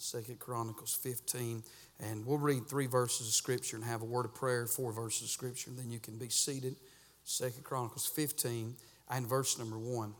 Second 0.00 0.38
Chronicles 0.38 0.94
15. 1.02 1.62
And 2.00 2.26
we'll 2.26 2.38
read 2.38 2.66
three 2.66 2.86
verses 2.86 3.28
of 3.28 3.34
Scripture 3.34 3.76
and 3.76 3.84
have 3.84 4.02
a 4.02 4.06
word 4.06 4.24
of 4.24 4.34
prayer, 4.34 4.66
four 4.66 4.92
verses 4.92 5.22
of 5.24 5.28
Scripture, 5.30 5.70
and 5.70 5.78
then 5.78 5.90
you 5.90 5.98
can 5.98 6.16
be 6.16 6.28
seated. 6.28 6.76
Second 7.24 7.64
Chronicles 7.64 8.06
15 8.06 8.74
and 9.10 9.26
verse 9.26 9.58
number 9.58 9.78
1. 9.78 10.14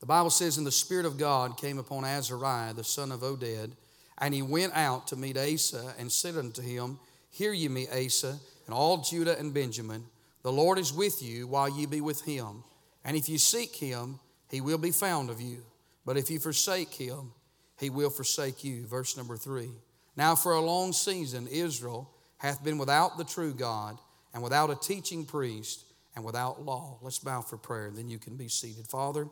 The 0.00 0.06
Bible 0.06 0.30
says, 0.30 0.58
And 0.58 0.66
the 0.66 0.72
Spirit 0.72 1.06
of 1.06 1.18
God 1.18 1.56
came 1.56 1.78
upon 1.78 2.04
Azariah, 2.04 2.74
the 2.74 2.84
son 2.84 3.12
of 3.12 3.20
Oded, 3.20 3.72
and 4.18 4.34
he 4.34 4.42
went 4.42 4.74
out 4.74 5.06
to 5.08 5.16
meet 5.16 5.36
Asa 5.36 5.94
and 5.98 6.10
said 6.10 6.36
unto 6.36 6.62
him, 6.62 6.98
Hear 7.30 7.52
ye 7.52 7.68
me, 7.68 7.86
Asa, 7.88 8.38
and 8.66 8.74
all 8.74 8.98
Judah 8.98 9.38
and 9.38 9.52
Benjamin. 9.52 10.04
The 10.42 10.52
Lord 10.52 10.78
is 10.78 10.92
with 10.92 11.22
you 11.22 11.46
while 11.46 11.68
ye 11.68 11.86
be 11.86 12.00
with 12.00 12.22
him. 12.24 12.64
And 13.04 13.16
if 13.16 13.28
you 13.28 13.38
seek 13.38 13.76
him, 13.76 14.20
he 14.50 14.60
will 14.60 14.78
be 14.78 14.90
found 14.90 15.28
of 15.30 15.40
you. 15.40 15.62
But 16.04 16.16
if 16.16 16.30
you 16.30 16.38
forsake 16.38 16.94
him, 16.94 17.32
he 17.78 17.90
will 17.90 18.10
forsake 18.10 18.64
you. 18.64 18.86
Verse 18.86 19.16
number 19.16 19.36
three. 19.36 19.70
Now, 20.16 20.34
for 20.34 20.52
a 20.52 20.60
long 20.60 20.92
season, 20.92 21.46
Israel 21.46 22.10
hath 22.38 22.64
been 22.64 22.78
without 22.78 23.18
the 23.18 23.24
true 23.24 23.52
God, 23.54 23.98
and 24.32 24.42
without 24.42 24.70
a 24.70 24.76
teaching 24.76 25.24
priest, 25.24 25.84
and 26.14 26.24
without 26.24 26.62
law. 26.62 26.98
Let's 27.02 27.18
bow 27.18 27.42
for 27.42 27.56
prayer, 27.56 27.86
and 27.86 27.96
then 27.96 28.08
you 28.08 28.18
can 28.18 28.36
be 28.36 28.48
seated. 28.48 28.86
Father, 28.86 29.28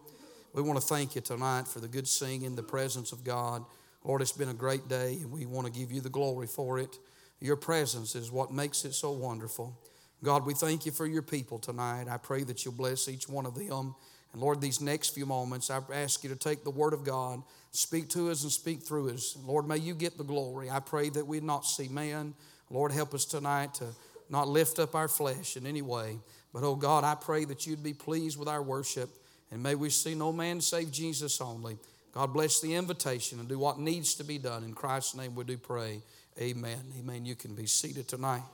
we 0.52 0.62
want 0.62 0.80
to 0.80 0.86
thank 0.86 1.14
you 1.14 1.20
tonight 1.20 1.66
for 1.66 1.80
the 1.80 1.88
good 1.88 2.06
singing, 2.06 2.54
the 2.54 2.62
presence 2.62 3.12
of 3.12 3.24
God. 3.24 3.64
Lord, 4.04 4.22
it's 4.22 4.32
been 4.32 4.50
a 4.50 4.54
great 4.54 4.88
day, 4.88 5.18
and 5.20 5.32
we 5.32 5.46
want 5.46 5.66
to 5.66 5.72
give 5.72 5.90
you 5.90 6.00
the 6.00 6.10
glory 6.10 6.46
for 6.46 6.78
it. 6.78 6.98
Your 7.40 7.56
presence 7.56 8.14
is 8.14 8.30
what 8.30 8.52
makes 8.52 8.84
it 8.84 8.94
so 8.94 9.12
wonderful. 9.12 9.78
God, 10.22 10.46
we 10.46 10.54
thank 10.54 10.86
you 10.86 10.92
for 10.92 11.06
your 11.06 11.22
people 11.22 11.58
tonight. 11.58 12.06
I 12.08 12.16
pray 12.18 12.44
that 12.44 12.64
you'll 12.64 12.74
bless 12.74 13.08
each 13.08 13.28
one 13.28 13.46
of 13.46 13.54
them. 13.54 13.94
And 14.34 14.42
Lord, 14.42 14.60
these 14.60 14.82
next 14.82 15.14
few 15.14 15.24
moments, 15.24 15.70
I 15.70 15.80
ask 15.94 16.22
you 16.22 16.28
to 16.28 16.36
take 16.36 16.64
the 16.64 16.70
word 16.70 16.92
of 16.92 17.04
God 17.04 17.42
Speak 17.74 18.08
to 18.10 18.30
us 18.30 18.44
and 18.44 18.52
speak 18.52 18.82
through 18.84 19.10
us. 19.10 19.36
Lord, 19.44 19.66
may 19.66 19.78
you 19.78 19.94
get 19.94 20.16
the 20.16 20.22
glory. 20.22 20.70
I 20.70 20.78
pray 20.78 21.08
that 21.08 21.26
we 21.26 21.40
not 21.40 21.66
see 21.66 21.88
man. 21.88 22.32
Lord, 22.70 22.92
help 22.92 23.12
us 23.14 23.24
tonight 23.24 23.74
to 23.74 23.86
not 24.30 24.46
lift 24.46 24.78
up 24.78 24.94
our 24.94 25.08
flesh 25.08 25.56
in 25.56 25.66
any 25.66 25.82
way. 25.82 26.20
But, 26.52 26.62
oh 26.62 26.76
God, 26.76 27.02
I 27.02 27.16
pray 27.16 27.44
that 27.46 27.66
you'd 27.66 27.82
be 27.82 27.92
pleased 27.92 28.38
with 28.38 28.46
our 28.46 28.62
worship. 28.62 29.10
And 29.50 29.60
may 29.60 29.74
we 29.74 29.90
see 29.90 30.14
no 30.14 30.32
man 30.32 30.60
save 30.60 30.92
Jesus 30.92 31.40
only. 31.40 31.76
God 32.12 32.32
bless 32.32 32.60
the 32.60 32.72
invitation 32.76 33.40
and 33.40 33.48
do 33.48 33.58
what 33.58 33.80
needs 33.80 34.14
to 34.14 34.24
be 34.24 34.38
done. 34.38 34.62
In 34.62 34.72
Christ's 34.72 35.16
name 35.16 35.34
we 35.34 35.42
do 35.42 35.58
pray. 35.58 36.00
Amen. 36.40 36.78
Amen. 37.00 37.26
You 37.26 37.34
can 37.34 37.56
be 37.56 37.66
seated 37.66 38.06
tonight. 38.06 38.44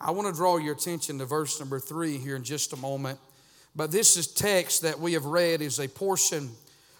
I 0.00 0.12
want 0.12 0.28
to 0.28 0.34
draw 0.34 0.58
your 0.58 0.74
attention 0.74 1.18
to 1.18 1.24
verse 1.24 1.58
number 1.58 1.80
three 1.80 2.16
here 2.18 2.36
in 2.36 2.44
just 2.44 2.72
a 2.72 2.76
moment. 2.76 3.18
But 3.76 3.90
this 3.90 4.16
is 4.16 4.26
text 4.28 4.82
that 4.82 5.00
we 5.00 5.14
have 5.14 5.24
read 5.24 5.60
is 5.60 5.80
a 5.80 5.88
portion 5.88 6.50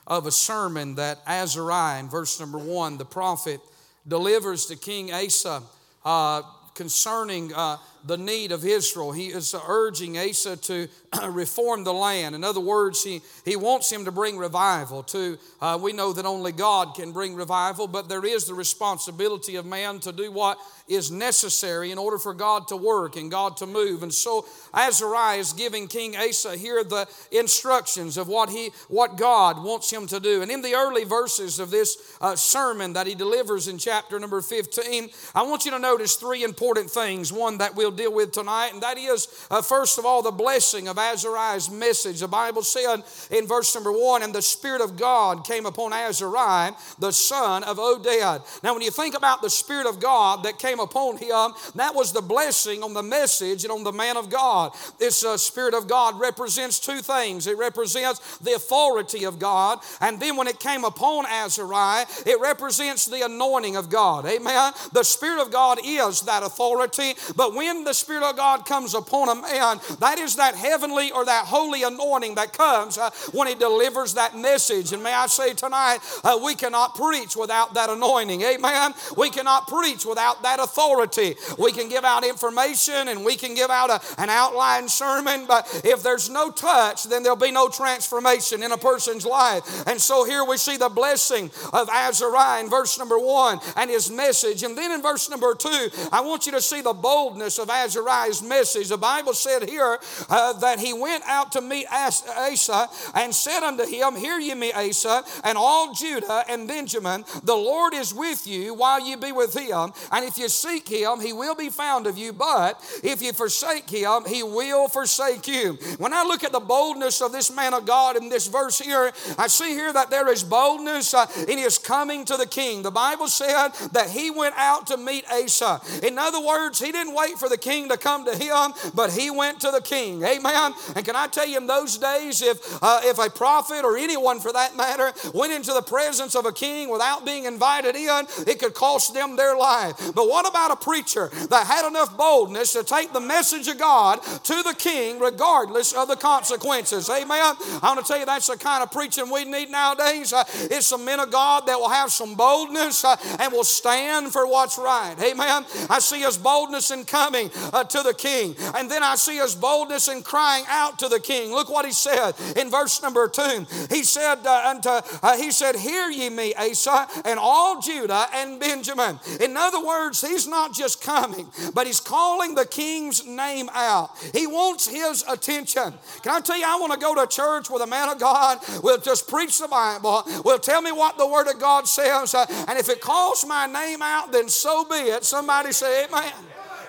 of 0.06 0.26
a 0.26 0.32
sermon 0.32 0.96
that 0.96 1.20
Azariah, 1.26 2.00
in 2.00 2.08
verse 2.08 2.40
number 2.40 2.58
one, 2.58 2.98
the 2.98 3.04
prophet 3.04 3.60
delivers 4.06 4.66
to 4.66 4.76
King 4.76 5.12
Asa 5.12 5.62
uh, 6.04 6.42
concerning 6.74 7.52
uh, 7.54 7.78
the 8.06 8.16
need 8.16 8.52
of 8.52 8.64
Israel. 8.64 9.12
He 9.12 9.28
is 9.28 9.54
urging 9.66 10.18
Asa 10.18 10.56
to 10.56 10.88
reform 11.28 11.84
the 11.84 11.92
land. 11.92 12.34
In 12.34 12.44
other 12.44 12.60
words, 12.60 13.02
he, 13.02 13.22
he 13.44 13.56
wants 13.56 13.90
him 13.90 14.04
to 14.04 14.12
bring 14.12 14.36
revival. 14.36 15.02
To 15.04 15.38
uh, 15.60 15.78
we 15.80 15.92
know 15.92 16.12
that 16.12 16.26
only 16.26 16.52
God 16.52 16.94
can 16.94 17.12
bring 17.12 17.34
revival, 17.34 17.88
but 17.88 18.08
there 18.08 18.24
is 18.24 18.44
the 18.44 18.54
responsibility 18.54 19.56
of 19.56 19.64
man 19.64 20.00
to 20.00 20.12
do 20.12 20.30
what 20.30 20.58
is 20.86 21.10
necessary 21.10 21.90
in 21.90 21.98
order 21.98 22.18
for 22.18 22.34
God 22.34 22.68
to 22.68 22.76
work 22.76 23.16
and 23.16 23.30
God 23.30 23.56
to 23.58 23.66
move. 23.66 24.02
And 24.02 24.12
so 24.12 24.46
Azariah 24.74 25.38
is 25.38 25.54
giving 25.54 25.88
King 25.88 26.14
Asa 26.16 26.56
here 26.56 26.84
the 26.84 27.08
instructions 27.32 28.18
of 28.18 28.28
what 28.28 28.50
he 28.50 28.70
what 28.88 29.16
God 29.16 29.62
wants 29.62 29.90
him 29.90 30.06
to 30.08 30.20
do. 30.20 30.42
And 30.42 30.50
in 30.50 30.60
the 30.60 30.74
early 30.74 31.04
verses 31.04 31.58
of 31.58 31.70
this 31.70 32.16
uh, 32.20 32.36
sermon 32.36 32.92
that 32.92 33.06
he 33.06 33.14
delivers 33.14 33.68
in 33.68 33.78
chapter 33.78 34.18
number 34.18 34.42
15, 34.42 35.08
I 35.34 35.42
want 35.42 35.64
you 35.64 35.70
to 35.70 35.78
notice 35.78 36.16
three 36.16 36.44
important 36.44 36.90
things. 36.90 37.32
One 37.32 37.58
that 37.58 37.74
we'll 37.74 37.93
deal 37.94 38.12
with 38.12 38.32
tonight, 38.32 38.72
and 38.72 38.82
that 38.82 38.98
is 38.98 39.28
uh, 39.50 39.62
first 39.62 39.98
of 39.98 40.04
all 40.04 40.22
the 40.22 40.30
blessing 40.30 40.88
of 40.88 40.98
Azariah's 40.98 41.70
message. 41.70 42.20
The 42.20 42.28
Bible 42.28 42.62
said 42.62 43.02
in 43.30 43.46
verse 43.46 43.74
number 43.74 43.92
one, 43.92 44.22
and 44.22 44.34
the 44.34 44.42
Spirit 44.42 44.80
of 44.80 44.96
God 44.96 45.44
came 45.44 45.66
upon 45.66 45.92
Azariah, 45.92 46.72
the 46.98 47.12
son 47.12 47.64
of 47.64 47.78
Oded. 47.78 48.62
Now, 48.62 48.72
when 48.72 48.82
you 48.82 48.90
think 48.90 49.16
about 49.16 49.42
the 49.42 49.50
Spirit 49.50 49.86
of 49.86 50.00
God 50.00 50.42
that 50.44 50.58
came 50.58 50.80
upon 50.80 51.16
him. 51.18 51.52
That 51.74 51.94
was 51.94 52.12
the 52.12 52.22
blessing 52.22 52.82
on 52.82 52.94
the 52.94 53.02
message 53.02 53.64
and 53.64 53.72
on 53.72 53.84
the 53.84 53.92
man 53.92 54.16
of 54.16 54.30
God. 54.30 54.72
This 54.98 55.24
uh, 55.24 55.36
Spirit 55.36 55.74
of 55.74 55.88
God 55.88 56.18
represents 56.18 56.78
two 56.78 57.00
things 57.00 57.46
it 57.46 57.58
represents 57.58 58.38
the 58.38 58.54
authority 58.54 59.24
of 59.24 59.38
God, 59.38 59.78
and 60.00 60.20
then 60.20 60.36
when 60.36 60.46
it 60.46 60.58
came 60.58 60.84
upon 60.84 61.26
Azariah, 61.26 62.06
it 62.26 62.40
represents 62.40 63.06
the 63.06 63.24
anointing 63.24 63.76
of 63.76 63.90
God. 63.90 64.26
Amen. 64.26 64.72
The 64.92 65.02
Spirit 65.02 65.40
of 65.40 65.50
God 65.50 65.78
is 65.84 66.22
that 66.22 66.42
authority, 66.42 67.14
but 67.36 67.54
when 67.54 67.83
the 67.84 67.94
Spirit 67.94 68.22
of 68.22 68.36
God 68.36 68.66
comes 68.66 68.94
upon 68.94 69.28
a 69.28 69.34
man, 69.34 69.80
that 70.00 70.18
is 70.18 70.36
that 70.36 70.54
heavenly 70.54 71.10
or 71.10 71.24
that 71.24 71.46
holy 71.46 71.82
anointing 71.82 72.34
that 72.36 72.52
comes 72.52 72.98
uh, 72.98 73.10
when 73.32 73.48
he 73.48 73.54
delivers 73.54 74.14
that 74.14 74.36
message. 74.36 74.92
And 74.92 75.02
may 75.02 75.12
I 75.12 75.26
say 75.26 75.54
tonight, 75.54 75.98
uh, 76.22 76.38
we 76.42 76.54
cannot 76.54 76.94
preach 76.94 77.36
without 77.36 77.74
that 77.74 77.90
anointing. 77.90 78.42
Amen. 78.42 78.94
We 79.16 79.30
cannot 79.30 79.68
preach 79.68 80.04
without 80.04 80.42
that 80.42 80.58
authority. 80.60 81.36
We 81.58 81.72
can 81.72 81.88
give 81.88 82.04
out 82.04 82.24
information 82.24 83.08
and 83.08 83.24
we 83.24 83.36
can 83.36 83.54
give 83.54 83.70
out 83.70 83.90
a, 83.90 84.00
an 84.20 84.30
outline 84.30 84.88
sermon, 84.88 85.46
but 85.46 85.82
if 85.84 86.02
there's 86.02 86.30
no 86.30 86.50
touch, 86.50 87.04
then 87.04 87.22
there'll 87.22 87.36
be 87.36 87.50
no 87.50 87.68
transformation 87.68 88.62
in 88.62 88.72
a 88.72 88.78
person's 88.78 89.26
life. 89.26 89.86
And 89.86 90.00
so 90.00 90.24
here 90.24 90.44
we 90.44 90.56
see 90.56 90.76
the 90.76 90.88
blessing 90.88 91.50
of 91.72 91.88
Azariah 91.88 92.62
in 92.62 92.70
verse 92.70 92.98
number 92.98 93.18
one 93.18 93.58
and 93.76 93.90
his 93.90 94.10
message. 94.10 94.62
And 94.62 94.76
then 94.76 94.92
in 94.92 95.02
verse 95.02 95.28
number 95.30 95.54
two, 95.54 95.88
I 96.12 96.20
want 96.20 96.46
you 96.46 96.52
to 96.52 96.60
see 96.60 96.80
the 96.80 96.92
boldness 96.92 97.58
of 97.58 97.70
Azariah's 97.82 98.42
message. 98.42 98.88
The 98.88 98.96
Bible 98.96 99.34
said 99.34 99.68
here 99.68 99.98
uh, 100.28 100.52
that 100.54 100.78
he 100.78 100.92
went 100.92 101.24
out 101.26 101.52
to 101.52 101.60
meet 101.60 101.86
Asa 101.90 102.88
and 103.14 103.34
said 103.34 103.62
unto 103.62 103.84
him, 103.86 104.16
Hear 104.16 104.38
ye 104.38 104.54
me, 104.54 104.72
Asa, 104.72 105.24
and 105.42 105.58
all 105.58 105.92
Judah 105.92 106.44
and 106.48 106.68
Benjamin, 106.68 107.24
the 107.42 107.56
Lord 107.56 107.94
is 107.94 108.14
with 108.14 108.46
you 108.46 108.74
while 108.74 109.04
you 109.04 109.16
be 109.16 109.32
with 109.32 109.56
him. 109.56 109.92
And 110.12 110.24
if 110.24 110.38
you 110.38 110.48
seek 110.48 110.88
him, 110.88 111.20
he 111.20 111.32
will 111.32 111.54
be 111.54 111.70
found 111.70 112.06
of 112.06 112.18
you. 112.18 112.32
But 112.32 112.80
if 113.02 113.22
you 113.22 113.32
forsake 113.32 113.90
him, 113.90 114.24
he 114.26 114.42
will 114.42 114.88
forsake 114.88 115.46
you. 115.46 115.74
When 115.98 116.12
I 116.12 116.24
look 116.24 116.44
at 116.44 116.52
the 116.52 116.60
boldness 116.60 117.20
of 117.20 117.32
this 117.32 117.54
man 117.54 117.74
of 117.74 117.86
God 117.86 118.16
in 118.16 118.28
this 118.28 118.46
verse 118.46 118.78
here, 118.78 119.12
I 119.38 119.46
see 119.46 119.70
here 119.70 119.92
that 119.92 120.10
there 120.10 120.30
is 120.30 120.42
boldness 120.42 121.14
uh, 121.14 121.26
in 121.48 121.58
his 121.58 121.78
coming 121.78 122.24
to 122.26 122.36
the 122.36 122.46
king. 122.46 122.82
The 122.82 122.90
Bible 122.90 123.28
said 123.28 123.68
that 123.92 124.10
he 124.10 124.30
went 124.30 124.54
out 124.56 124.86
to 124.88 124.96
meet 124.96 125.24
Asa. 125.30 125.80
In 126.02 126.18
other 126.18 126.40
words, 126.40 126.80
he 126.80 126.92
didn't 126.92 127.14
wait 127.14 127.38
for 127.38 127.48
the 127.48 127.58
king 127.64 127.88
to 127.88 127.96
come 127.96 128.24
to 128.26 128.36
him, 128.36 128.74
but 128.94 129.10
he 129.10 129.30
went 129.30 129.60
to 129.60 129.70
the 129.70 129.80
king. 129.80 130.22
Amen. 130.22 130.72
And 130.94 131.04
can 131.04 131.16
I 131.16 131.26
tell 131.26 131.48
you, 131.48 131.56
in 131.56 131.66
those 131.66 131.96
days, 131.96 132.42
if 132.42 132.58
uh, 132.82 133.00
if 133.02 133.18
a 133.18 133.30
prophet 133.30 133.84
or 133.84 133.96
anyone 133.96 134.38
for 134.38 134.52
that 134.52 134.76
matter 134.76 135.12
went 135.32 135.52
into 135.52 135.72
the 135.72 135.82
presence 135.82 136.34
of 136.36 136.44
a 136.44 136.52
king 136.52 136.90
without 136.90 137.24
being 137.24 137.44
invited 137.46 137.96
in, 137.96 138.26
it 138.46 138.58
could 138.58 138.74
cost 138.74 139.14
them 139.14 139.36
their 139.36 139.56
life. 139.56 139.96
But 140.14 140.28
what 140.28 140.46
about 140.46 140.70
a 140.70 140.76
preacher 140.76 141.30
that 141.48 141.66
had 141.66 141.88
enough 141.88 142.16
boldness 142.16 142.72
to 142.74 142.84
take 142.84 143.12
the 143.12 143.20
message 143.20 143.66
of 143.68 143.78
God 143.78 144.22
to 144.22 144.62
the 144.62 144.74
king 144.78 145.18
regardless 145.18 145.92
of 145.94 146.08
the 146.08 146.16
consequences? 146.16 147.08
Amen. 147.08 147.54
I 147.82 147.94
want 147.94 148.04
to 148.04 148.06
tell 148.06 148.18
you 148.18 148.26
that's 148.26 148.48
the 148.48 148.58
kind 148.58 148.82
of 148.82 148.90
preaching 148.90 149.30
we 149.30 149.44
need 149.44 149.70
nowadays. 149.70 150.32
Uh, 150.32 150.44
it's 150.70 150.86
some 150.86 151.04
men 151.04 151.20
of 151.20 151.30
God 151.30 151.66
that 151.66 151.78
will 151.78 151.88
have 151.88 152.12
some 152.12 152.34
boldness 152.34 153.04
uh, 153.04 153.16
and 153.40 153.52
will 153.52 153.64
stand 153.64 154.32
for 154.32 154.46
what's 154.46 154.76
right. 154.76 155.16
Amen. 155.20 155.64
I 155.88 155.98
see 156.00 156.20
his 156.20 156.36
boldness 156.36 156.90
in 156.90 157.04
coming 157.04 157.43
uh, 157.72 157.84
to 157.84 158.02
the 158.02 158.14
king. 158.14 158.56
And 158.74 158.90
then 158.90 159.02
I 159.02 159.16
see 159.16 159.38
his 159.38 159.54
boldness 159.54 160.08
in 160.08 160.22
crying 160.22 160.64
out 160.68 160.98
to 161.00 161.08
the 161.08 161.20
king. 161.20 161.52
Look 161.52 161.68
what 161.68 161.86
he 161.86 161.92
said 161.92 162.32
in 162.56 162.70
verse 162.70 163.02
number 163.02 163.28
two. 163.28 163.66
He 163.90 164.02
said 164.02 164.46
uh, 164.46 164.62
unto, 164.66 164.88
uh, 165.22 165.36
he 165.36 165.50
said, 165.50 165.76
Hear 165.76 166.08
ye 166.10 166.30
me, 166.30 166.54
Asa, 166.54 167.06
and 167.24 167.38
all 167.38 167.80
Judah 167.80 168.26
and 168.34 168.60
Benjamin. 168.60 169.18
In 169.40 169.56
other 169.56 169.84
words, 169.84 170.20
he's 170.20 170.46
not 170.46 170.74
just 170.74 171.02
coming, 171.02 171.48
but 171.74 171.86
he's 171.86 172.00
calling 172.00 172.54
the 172.54 172.66
king's 172.66 173.24
name 173.26 173.68
out. 173.74 174.10
He 174.32 174.46
wants 174.46 174.88
his 174.88 175.24
attention. 175.28 175.94
Can 176.22 176.32
I 176.32 176.40
tell 176.40 176.58
you, 176.58 176.64
I 176.66 176.76
want 176.78 176.92
to 176.92 176.98
go 176.98 177.14
to 177.14 177.26
church 177.26 177.70
with 177.70 177.82
a 177.82 177.86
man 177.86 178.08
of 178.08 178.18
God 178.18 178.58
will 178.82 178.98
just 178.98 179.28
preach 179.28 179.58
the 179.58 179.68
Bible, 179.68 180.24
will 180.44 180.58
tell 180.58 180.82
me 180.82 180.92
what 180.92 181.18
the 181.18 181.26
Word 181.26 181.48
of 181.48 181.58
God 181.58 181.86
says, 181.86 182.34
uh, 182.34 182.46
and 182.68 182.78
if 182.78 182.88
it 182.88 183.00
calls 183.00 183.44
my 183.46 183.66
name 183.66 184.02
out, 184.02 184.32
then 184.32 184.48
so 184.48 184.84
be 184.84 184.94
it. 184.94 185.24
Somebody 185.24 185.72
say 185.72 186.04
amen. 186.04 186.32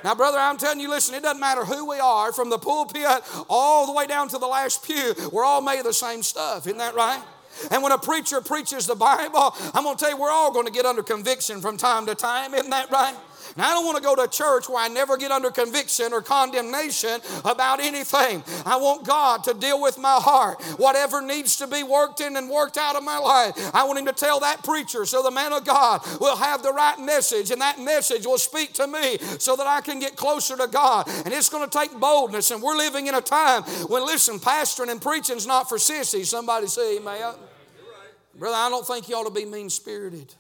Now, 0.06 0.14
brother, 0.14 0.38
I'm 0.38 0.58
telling 0.58 0.80
you, 0.80 0.88
listen, 0.88 1.16
it 1.16 1.24
doesn't 1.24 1.40
matter 1.40 1.66
who 1.66 1.90
we 1.90 1.98
are, 2.00 2.32
from 2.32 2.52
the 2.52 2.60
pulpit 2.60 3.24
all 3.50 3.88
the 3.88 3.92
way 3.92 4.06
down 4.06 4.28
to 4.30 4.38
the 4.38 4.46
last 4.46 4.86
pew, 4.86 5.16
we're 5.32 5.44
all 5.44 5.62
made 5.62 5.80
of 5.80 5.86
the 5.86 5.94
same 5.96 6.22
stuff. 6.22 6.68
Isn't 6.68 6.78
that 6.78 6.94
right? 6.94 7.20
And 7.72 7.82
when 7.82 7.92
a 7.92 7.98
preacher 7.98 8.40
preaches 8.40 8.86
the 8.86 8.94
Bible, 8.94 9.56
I'm 9.74 9.84
going 9.84 9.98
to 9.98 10.00
tell 10.00 10.12
you, 10.12 10.18
we're 10.18 10.30
all 10.30 10.54
going 10.54 10.68
to 10.68 10.72
get 10.72 10.86
under 10.86 11.02
conviction 11.02 11.60
from 11.60 11.78
time 11.78 12.06
to 12.06 12.14
time. 12.14 12.54
Isn't 12.54 12.70
that 12.70 12.92
right? 12.92 13.16
I 13.58 13.74
don't 13.74 13.86
want 13.86 13.98
to 13.98 14.04
go 14.04 14.16
to 14.16 14.24
a 14.24 14.28
church 14.28 14.68
where 14.68 14.84
I 14.84 14.90
never 14.90 15.16
get 15.16 15.32
under 15.32 15.50
conviction 15.50 16.12
or 16.12 16.22
condemnation 16.22 17.22
about 17.46 17.80
anything. 17.80 18.44
I 18.66 18.76
want 18.76 19.06
God 19.06 19.46
to 19.46 19.54
deal 19.54 19.82
with 19.82 19.98
my 19.98 20.16
heart. 20.16 20.62
Whatever 20.78 21.22
needs 21.22 21.56
to 21.58 21.68
be 21.68 21.82
worked 21.82 22.20
in 22.20 22.36
and 22.36 22.50
worked 22.50 22.78
out 22.78 22.98
of 22.98 23.04
my 23.04 23.18
life, 23.18 23.54
I 23.74 23.86
want 23.86 24.00
Him 24.00 24.06
to 24.08 24.14
tell 24.14 24.42
that 24.42 24.64
preacher 24.64 25.06
so 25.06 25.24
the 25.24 25.32
man 25.32 25.54
of 25.54 25.66
God 25.66 26.02
will 26.20 26.36
have 26.36 26.64
the 26.64 26.74
right 26.74 27.00
message 27.00 27.50
and 27.52 27.62
that 27.62 27.80
message 27.80 28.26
will 28.26 28.38
speak 28.38 28.74
to 28.74 28.88
me 28.88 29.18
so 29.40 29.56
that 29.56 29.68
I 29.68 29.80
can 29.80 30.00
get 30.00 30.18
closer 30.18 30.58
to 30.58 30.68
God. 30.68 31.08
And 31.24 31.34
it's 31.34 31.50
going 31.50 31.68
to 31.68 31.78
take 31.78 31.98
boldness. 31.98 32.52
And 32.52 32.62
we're 32.62 32.76
living 32.76 33.08
in 33.08 33.16
a 33.16 33.22
time 33.22 33.64
when, 33.88 34.06
listen, 34.06 34.40
pastoring 34.40 34.92
and 34.92 35.02
preaching 35.02 35.38
is 35.38 35.48
not 35.48 35.70
for 35.70 35.80
sissies. 35.80 36.30
Somebody 36.30 36.68
say, 36.68 36.98
Amen. 36.98 37.36
Brother, 38.38 38.58
I 38.58 38.70
don't 38.70 38.86
think 38.86 39.08
you 39.08 39.16
ought 39.16 39.24
to 39.24 39.34
be 39.34 39.46
mean 39.46 39.70
spirited. 39.70 40.34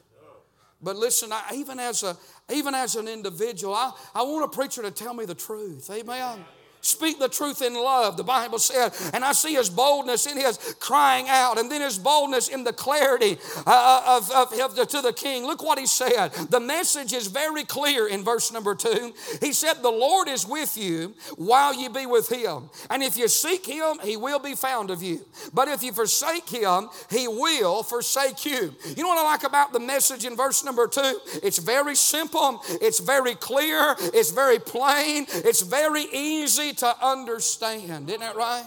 But 0.82 0.98
listen, 0.98 1.32
I, 1.32 1.42
even 1.56 1.80
as 1.80 2.04
a 2.04 2.16
even 2.52 2.76
as 2.76 2.96
an 2.96 3.08
individual, 3.08 3.74
I, 3.74 3.92
I 4.14 4.22
want 4.24 4.46
a 4.46 4.48
preacher 4.48 4.82
to 4.82 4.92
tell 4.92 5.14
me 5.14 5.26
the 5.26 5.36
truth. 5.36 5.90
Amen. 5.90 6.46
Speak 6.86 7.18
the 7.18 7.28
truth 7.28 7.64
in 7.64 7.74
love, 7.74 8.16
the 8.16 8.24
Bible 8.24 8.60
said. 8.60 8.94
And 9.12 9.26
I 9.26 9.32
see 9.32 9.56
his 9.56 9.72
boldness 9.72 10.28
in 10.28 10.38
his 10.38 10.76
crying 10.80 11.26
out, 11.28 11.58
and 11.58 11.72
then 11.72 11.82
his 11.82 11.98
boldness 11.98 12.48
in 12.48 12.64
the 12.64 12.74
clarity 12.74 13.40
uh, 13.66 14.04
uh, 14.06 14.18
of, 14.18 14.32
of, 14.32 14.60
of 14.60 14.76
the, 14.76 14.86
to 14.86 15.02
the 15.02 15.12
king. 15.12 15.46
Look 15.48 15.64
what 15.64 15.80
he 15.80 15.88
said. 15.88 16.30
The 16.52 16.60
message 16.60 17.12
is 17.12 17.26
very 17.26 17.64
clear 17.64 18.08
in 18.08 18.24
verse 18.24 18.54
number 18.54 18.76
two. 18.76 19.14
He 19.42 19.52
said, 19.52 19.82
The 19.82 19.90
Lord 19.90 20.28
is 20.28 20.48
with 20.48 20.78
you 20.78 21.16
while 21.38 21.74
you 21.74 21.90
be 21.90 22.06
with 22.06 22.30
him. 22.30 22.70
And 22.92 23.02
if 23.02 23.18
you 23.18 23.30
seek 23.30 23.66
him, 23.66 23.98
he 24.04 24.16
will 24.16 24.40
be 24.40 24.54
found 24.54 24.92
of 24.92 25.02
you. 25.02 25.26
But 25.56 25.68
if 25.70 25.82
you 25.82 25.92
forsake 25.92 26.48
him, 26.48 26.90
he 27.10 27.28
will 27.28 27.82
forsake 27.82 28.46
you. 28.46 28.76
You 28.96 29.02
know 29.02 29.10
what 29.10 29.26
I 29.26 29.32
like 29.32 29.44
about 29.44 29.74
the 29.74 29.80
message 29.80 30.24
in 30.24 30.36
verse 30.36 30.64
number 30.64 30.88
two? 30.88 31.20
It's 31.42 31.58
very 31.58 31.96
simple, 31.96 32.62
it's 32.80 33.00
very 33.00 33.34
clear, 33.34 33.96
it's 34.14 34.30
very 34.30 34.60
plain, 34.60 35.26
it's 35.30 35.62
very 35.62 36.06
easy 36.14 36.74
to 36.78 37.06
understand. 37.06 38.10
Isn't 38.10 38.22
that 38.22 38.36
right? 38.36 38.66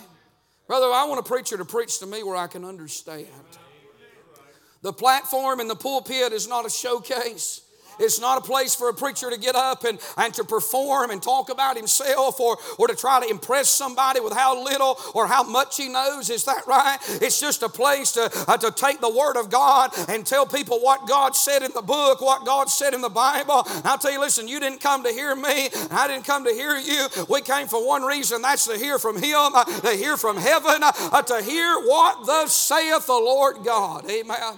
Brother, 0.66 0.87
I 0.87 1.05
want 1.06 1.20
a 1.20 1.22
preacher 1.22 1.56
to 1.56 1.64
preach 1.64 1.99
to 2.00 2.06
me 2.06 2.22
where 2.22 2.37
I 2.37 2.46
can 2.46 2.64
understand. 2.64 3.28
The 4.82 4.93
platform 4.93 5.60
and 5.60 5.69
the 5.69 5.75
pulpit 5.75 6.32
is 6.32 6.46
not 6.46 6.66
a 6.66 6.70
showcase. 6.70 7.62
It's 7.99 8.21
not 8.21 8.39
a 8.39 8.41
place 8.41 8.75
for 8.75 8.89
a 8.89 8.95
preacher 8.95 9.31
to 9.31 9.39
get 9.39 9.55
up 9.55 9.85
and, 9.85 9.99
and 10.17 10.33
to 10.35 10.45
perform 10.45 11.11
and 11.11 11.23
talk 11.23 11.50
about 11.50 11.77
himself 11.77 12.41
or, 12.41 12.59
or 12.79 12.89
to 12.89 12.95
try 12.95 13.21
to 13.21 13.31
impress 13.31 13.69
somebody 13.69 14.21
with 14.21 14.33
how 14.33 14.62
little 14.62 14.99
or 15.15 15.27
how 15.27 15.43
much 15.43 15.77
he 15.77 15.89
knows. 15.89 16.31
Is 16.31 16.45
that 16.45 16.67
right? 16.67 16.99
It's 17.23 17.41
just 17.41 17.62
a 17.62 17.69
place 17.69 18.12
to, 18.12 18.31
uh, 18.49 18.56
to 18.59 18.71
take 18.71 19.00
the 19.00 19.11
Word 19.11 19.37
of 19.37 19.50
God 19.50 19.91
and 20.09 20.25
tell 20.27 20.47
people 20.47 20.81
what 20.81 21.09
God 21.09 21.35
said 21.35 21.62
in 21.62 21.73
the 21.73 21.83
book, 21.83 22.21
what 22.21 22.45
God 22.45 22.71
said 22.71 22.95
in 22.95 23.00
the 23.00 23.09
Bible. 23.09 23.65
And 23.67 23.87
I'll 23.87 23.99
tell 23.99 24.12
you, 24.12 24.21
listen, 24.21 24.49
you 24.49 24.61
didn't 24.61 24.81
come 24.81 25.03
to 25.05 25.11
hear 25.11 25.35
me, 25.35 25.69
I 25.91 26.06
didn't 26.09 26.25
come 26.25 26.44
to 26.44 26.53
hear 26.53 26.77
you. 26.77 27.09
We 27.29 27.41
came 27.43 27.67
for 27.67 27.87
one 27.87 28.03
reason 28.03 28.43
that's 28.43 28.67
to 28.67 28.77
hear 28.77 28.99
from 28.99 29.17
Him, 29.17 29.55
uh, 29.55 29.65
to 29.65 29.91
hear 29.91 30.17
from 30.17 30.37
heaven, 30.37 30.83
uh, 30.83 31.23
to 31.23 31.43
hear 31.43 31.79
what 31.81 32.27
thus 32.27 32.53
saith 32.53 33.06
the 33.06 33.12
Lord 33.12 33.65
God. 33.65 34.09
Amen. 34.11 34.56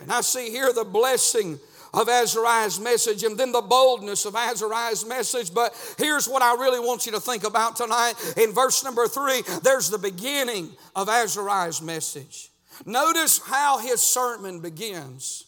And 0.00 0.10
I 0.10 0.22
see 0.22 0.50
here 0.50 0.72
the 0.72 0.84
blessing 0.84 1.60
of 1.92 2.08
Azariah's 2.08 2.78
message 2.78 3.24
and 3.24 3.36
then 3.36 3.52
the 3.52 3.60
boldness 3.60 4.24
of 4.24 4.34
Azariah's 4.34 5.04
message. 5.04 5.52
But 5.52 5.74
here's 5.98 6.28
what 6.28 6.42
I 6.42 6.54
really 6.54 6.80
want 6.80 7.06
you 7.06 7.12
to 7.12 7.20
think 7.20 7.44
about 7.44 7.76
tonight. 7.76 8.14
In 8.36 8.52
verse 8.52 8.84
number 8.84 9.06
three, 9.08 9.42
there's 9.62 9.90
the 9.90 9.98
beginning 9.98 10.70
of 10.94 11.08
Azariah's 11.08 11.82
message. 11.82 12.50
Notice 12.86 13.40
how 13.44 13.78
his 13.78 14.00
sermon 14.00 14.60
begins, 14.60 15.44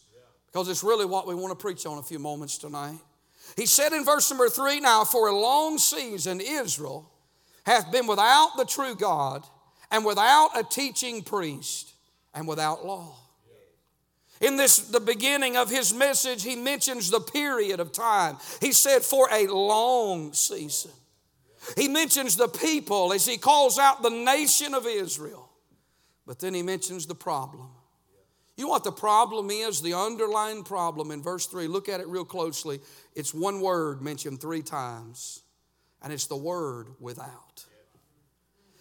because 0.46 0.68
it's 0.68 0.84
really 0.84 1.06
what 1.06 1.26
we 1.26 1.34
want 1.34 1.56
to 1.56 1.62
preach 1.62 1.86
on 1.86 1.98
a 1.98 2.02
few 2.02 2.18
moments 2.18 2.58
tonight. 2.58 2.98
He 3.56 3.66
said 3.66 3.92
in 3.92 4.04
verse 4.04 4.30
number 4.30 4.48
three, 4.48 4.80
Now 4.80 5.04
for 5.04 5.28
a 5.28 5.36
long 5.36 5.78
season 5.78 6.40
Israel 6.40 7.10
hath 7.64 7.92
been 7.92 8.06
without 8.06 8.52
the 8.56 8.64
true 8.64 8.94
God, 8.94 9.46
and 9.90 10.04
without 10.04 10.50
a 10.56 10.64
teaching 10.64 11.22
priest, 11.22 11.92
and 12.34 12.48
without 12.48 12.84
law. 12.84 13.14
In 14.42 14.56
this, 14.56 14.78
the 14.78 15.00
beginning 15.00 15.56
of 15.56 15.70
his 15.70 15.94
message, 15.94 16.42
he 16.42 16.56
mentions 16.56 17.10
the 17.10 17.20
period 17.20 17.78
of 17.78 17.92
time. 17.92 18.36
He 18.60 18.72
said, 18.72 19.02
for 19.02 19.28
a 19.30 19.46
long 19.46 20.32
season. 20.32 20.90
He 21.76 21.86
mentions 21.86 22.36
the 22.36 22.48
people 22.48 23.12
as 23.12 23.24
he 23.24 23.38
calls 23.38 23.78
out 23.78 24.02
the 24.02 24.10
nation 24.10 24.74
of 24.74 24.84
Israel. 24.84 25.48
But 26.26 26.40
then 26.40 26.54
he 26.54 26.62
mentions 26.62 27.06
the 27.06 27.14
problem. 27.14 27.68
You 28.56 28.64
know 28.64 28.70
what 28.70 28.82
the 28.82 28.90
problem 28.90 29.48
is? 29.48 29.80
The 29.80 29.94
underlying 29.94 30.64
problem 30.64 31.12
in 31.12 31.22
verse 31.22 31.46
3. 31.46 31.68
Look 31.68 31.88
at 31.88 32.00
it 32.00 32.08
real 32.08 32.24
closely. 32.24 32.80
It's 33.14 33.32
one 33.32 33.60
word 33.60 34.02
mentioned 34.02 34.40
three 34.40 34.62
times, 34.62 35.42
and 36.02 36.12
it's 36.12 36.26
the 36.26 36.36
word 36.36 36.88
without. 36.98 37.64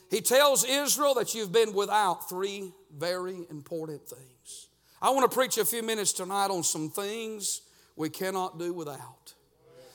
He 0.09 0.21
tells 0.21 0.65
Israel 0.65 1.13
that 1.15 1.35
you've 1.35 1.51
been 1.51 1.73
without 1.73 2.27
three 2.27 2.73
very 2.93 3.45
important 3.49 4.07
things. 4.07 4.67
I 5.01 5.09
want 5.09 5.29
to 5.29 5.35
preach 5.35 5.57
a 5.57 5.65
few 5.65 5.81
minutes 5.81 6.13
tonight 6.13 6.51
on 6.51 6.63
some 6.63 6.89
things 6.89 7.61
we 7.95 8.09
cannot 8.09 8.59
do 8.59 8.71
without. 8.71 9.33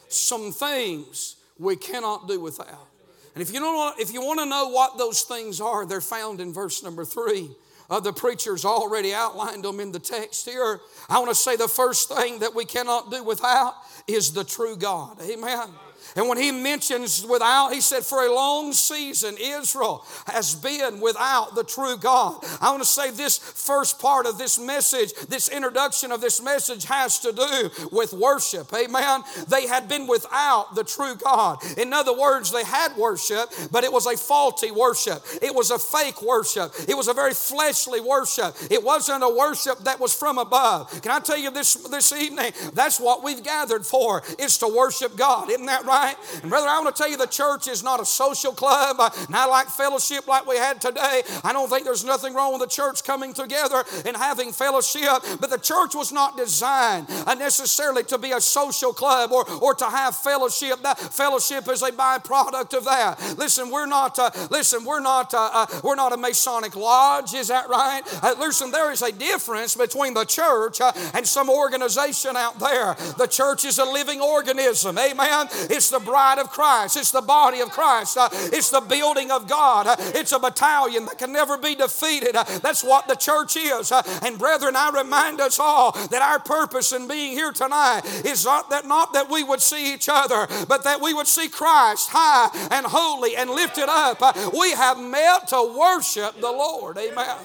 Some 0.09 0.53
things 0.53 1.37
we 1.59 1.77
cannot 1.77 2.27
do 2.27 2.41
without. 2.41 2.89
And 3.35 3.43
if 3.43 3.53
you, 3.53 3.61
don't, 3.61 4.01
if 4.01 4.13
you 4.13 4.23
want 4.23 4.41
to 4.41 4.47
know 4.47 4.69
what 4.69 4.99
those 4.99 5.23
things 5.23 5.61
are, 5.61 5.87
they're 5.87 6.01
found 6.01 6.41
in 6.41 6.53
verse 6.53 6.83
number 6.83 7.05
three. 7.05 7.51
Uh, 7.89 8.01
the 8.01 8.13
preacher's 8.13 8.65
already 8.65 9.15
outlined 9.15 9.65
them 9.65 9.79
in 9.79 9.93
the 9.93 10.01
text 10.01 10.45
here. 10.45 10.81
I 11.09 11.19
want 11.19 11.31
to 11.31 11.37
say 11.37 11.55
the 11.55 11.69
first 11.69 12.09
thing 12.09 12.41
that 12.41 12.55
we 12.55 12.65
cannot 12.65 13.11
do 13.11 13.23
without 13.23 13.75
is 14.09 14.33
the 14.33 14.43
true 14.43 14.77
God. 14.77 15.21
Amen. 15.23 15.69
And 16.17 16.29
when 16.29 16.39
he 16.39 16.51
mentions 16.51 17.25
without, 17.27 17.73
he 17.73 17.81
said, 17.81 18.05
for 18.05 18.27
a 18.27 18.35
long 18.35 18.73
season, 18.73 19.37
Israel 19.39 20.05
has 20.27 20.55
been 20.55 21.01
without 21.01 21.55
the 21.55 21.63
true 21.63 21.97
God. 21.97 22.43
I 22.61 22.71
want 22.71 22.83
to 22.83 22.89
say 22.89 23.11
this 23.11 23.39
first 23.39 24.01
part 24.01 24.27
of 24.27 24.39
this 24.39 24.59
message, 24.59 25.13
this 25.29 25.49
introduction 25.49 26.11
of 26.13 26.21
this 26.21 26.43
message 26.43 26.87
has 26.87 27.19
to 27.21 27.33
do 27.33 27.71
with 27.93 28.13
worship. 28.13 28.73
Amen. 28.73 29.23
They 29.49 29.67
had 29.67 29.89
been 29.89 30.07
without 30.07 30.75
the 30.75 30.85
true 30.85 31.17
God. 31.17 31.59
In 31.77 31.93
other 31.93 32.17
words, 32.17 32.51
they 32.51 32.65
had 32.65 32.97
worship, 32.97 33.51
but 33.71 33.85
it 33.85 33.93
was 33.93 34.07
a 34.07 34.17
faulty 34.17 34.71
worship. 34.71 35.23
It 35.43 35.55
was 35.55 35.71
a 35.71 35.79
fake 35.79 36.23
worship. 36.23 36.73
It 36.89 36.97
was 36.97 37.09
a 37.09 37.15
very 37.15 37.35
fleshly 37.35 38.01
worship. 38.01 38.57
It 38.71 38.83
wasn't 38.83 39.23
a 39.23 39.29
worship 39.29 39.81
that 39.81 40.01
was 40.01 40.15
from 40.15 40.39
above. 40.39 41.03
Can 41.03 41.13
I 41.13 41.21
tell 41.21 41.39
you 41.39 41.51
this 41.51 41.75
this 41.75 42.13
evening? 42.13 42.53
That's 42.73 42.99
what 42.99 43.23
we've 43.23 43.43
gathered 43.43 43.85
for, 43.85 44.23
is 44.39 44.57
to 44.59 44.69
worship 44.69 45.17
God. 45.17 45.51
Isn't 45.51 45.67
that 45.67 45.85
right? 45.85 46.06
Right? 46.07 46.17
And 46.43 46.51
brother, 46.51 46.69
I 46.69 46.81
want 46.81 46.95
to 46.95 47.03
tell 47.03 47.11
you 47.11 47.17
the 47.17 47.27
church 47.27 47.69
is 47.69 47.83
not 47.83 48.01
a 48.01 48.05
social 48.05 48.53
club, 48.53 48.97
uh, 48.99 49.11
not 49.29 49.51
like 49.51 49.69
fellowship 49.69 50.27
like 50.27 50.47
we 50.47 50.57
had 50.57 50.81
today. 50.81 51.23
I 51.45 51.53
don't 51.53 51.69
think 51.69 51.85
there's 51.85 52.05
nothing 52.05 52.35
wrong 52.35 52.53
with 52.53 52.63
the 52.63 52.69
church 52.69 53.05
coming 53.05 53.33
together 53.33 53.85
and 54.05 54.17
having 54.17 54.53
fellowship, 54.53 55.23
but 55.41 55.51
the 55.51 55.59
church 55.59 55.95
was 55.95 56.13
not 56.13 56.37
designed 56.37 57.07
uh, 57.27 57.35
necessarily 57.35 58.05
to 58.05 58.19
be 58.19 58.33
a 58.33 58.41
social 58.41 58.93
club 58.93 59.33
or, 59.33 59.49
or 59.61 59.75
to 59.75 59.85
have 59.85 60.17
fellowship. 60.17 60.83
That 60.83 60.99
fellowship 60.99 61.69
is 61.69 61.83
a 61.83 61.91
byproduct 61.91 62.77
of 62.77 62.85
that. 62.85 63.37
Listen, 63.39 63.71
we're 63.71 63.87
not. 63.87 64.19
Uh, 64.19 64.31
listen, 64.51 64.85
we're 64.85 65.01
not. 65.01 65.35
Uh, 65.35 65.51
uh, 65.53 65.67
we're 65.83 65.95
not 65.95 66.13
a 66.13 66.17
Masonic 66.17 66.77
lodge. 66.77 67.35
Is 67.35 67.49
that 67.49 67.69
right? 67.69 68.03
Uh, 68.23 68.35
listen, 68.39 68.71
there 68.71 68.93
is 68.93 69.03
a 69.03 69.13
difference 69.13 69.75
between 69.75 70.15
the 70.15 70.25
church 70.25 70.81
and 71.15 71.27
some 71.27 71.51
organization 71.51 72.37
out 72.37 72.59
there. 72.59 72.97
The 73.19 73.27
church 73.27 73.65
is 73.65 73.79
a 73.79 73.85
living 73.85 74.21
organism. 74.21 74.99
Amen. 74.99 75.49
It's 75.71 75.91
the 75.91 75.96
the 75.99 76.05
bride 76.05 76.39
of 76.39 76.51
Christ, 76.51 76.97
it's 76.97 77.11
the 77.11 77.21
body 77.21 77.61
of 77.61 77.71
Christ, 77.71 78.17
uh, 78.17 78.29
it's 78.33 78.71
the 78.71 78.81
building 78.81 79.31
of 79.31 79.49
God, 79.49 79.87
uh, 79.87 79.97
it's 79.99 80.33
a 80.33 80.39
battalion 80.39 81.07
that 81.07 81.19
can 81.19 81.33
never 81.33 81.57
be 81.57 81.75
defeated. 81.75 82.37
Uh, 82.37 82.45
that's 82.63 82.85
what 82.85 83.09
the 83.09 83.15
church 83.15 83.57
is. 83.57 83.93
And 84.23 84.39
brethren, 84.39 84.77
I 84.77 84.91
remind 84.91 85.41
us 85.41 85.59
all 85.59 85.93
that 85.93 86.23
our 86.23 86.39
purpose 86.39 86.93
in 86.93 87.09
being 87.09 87.33
here 87.33 87.53
tonight 87.53 88.03
is 88.25 88.45
not 88.45 88.71
that, 88.71 88.87
not 88.87 89.13
that 89.15 89.31
we 89.31 89.43
would 89.43 89.61
see 89.61 89.95
each 89.95 90.09
other, 90.11 90.47
but 90.69 90.85
that 90.85 91.01
we 91.01 91.15
would 91.15 91.27
see 91.27 91.49
Christ 91.49 92.11
high 92.11 92.49
and 92.71 92.87
holy 92.87 93.37
and 93.37 93.51
lifted 93.51 93.89
up. 93.89 94.21
We 94.53 94.73
have 94.73 94.99
met 94.99 95.49
to 95.49 95.75
worship 95.79 96.41
the 96.41 96.51
Lord. 96.51 96.99
Amen. 96.99 97.37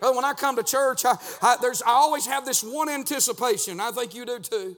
When 0.00 0.24
I 0.24 0.34
come 0.34 0.56
to 0.56 0.62
church, 0.62 1.04
I, 1.06 1.16
I, 1.40 1.56
there's, 1.60 1.80
I 1.82 1.90
always 1.90 2.26
have 2.26 2.44
this 2.44 2.62
one 2.62 2.90
anticipation. 2.90 3.80
I 3.80 3.90
think 3.90 4.14
you 4.14 4.26
do 4.26 4.38
too. 4.38 4.76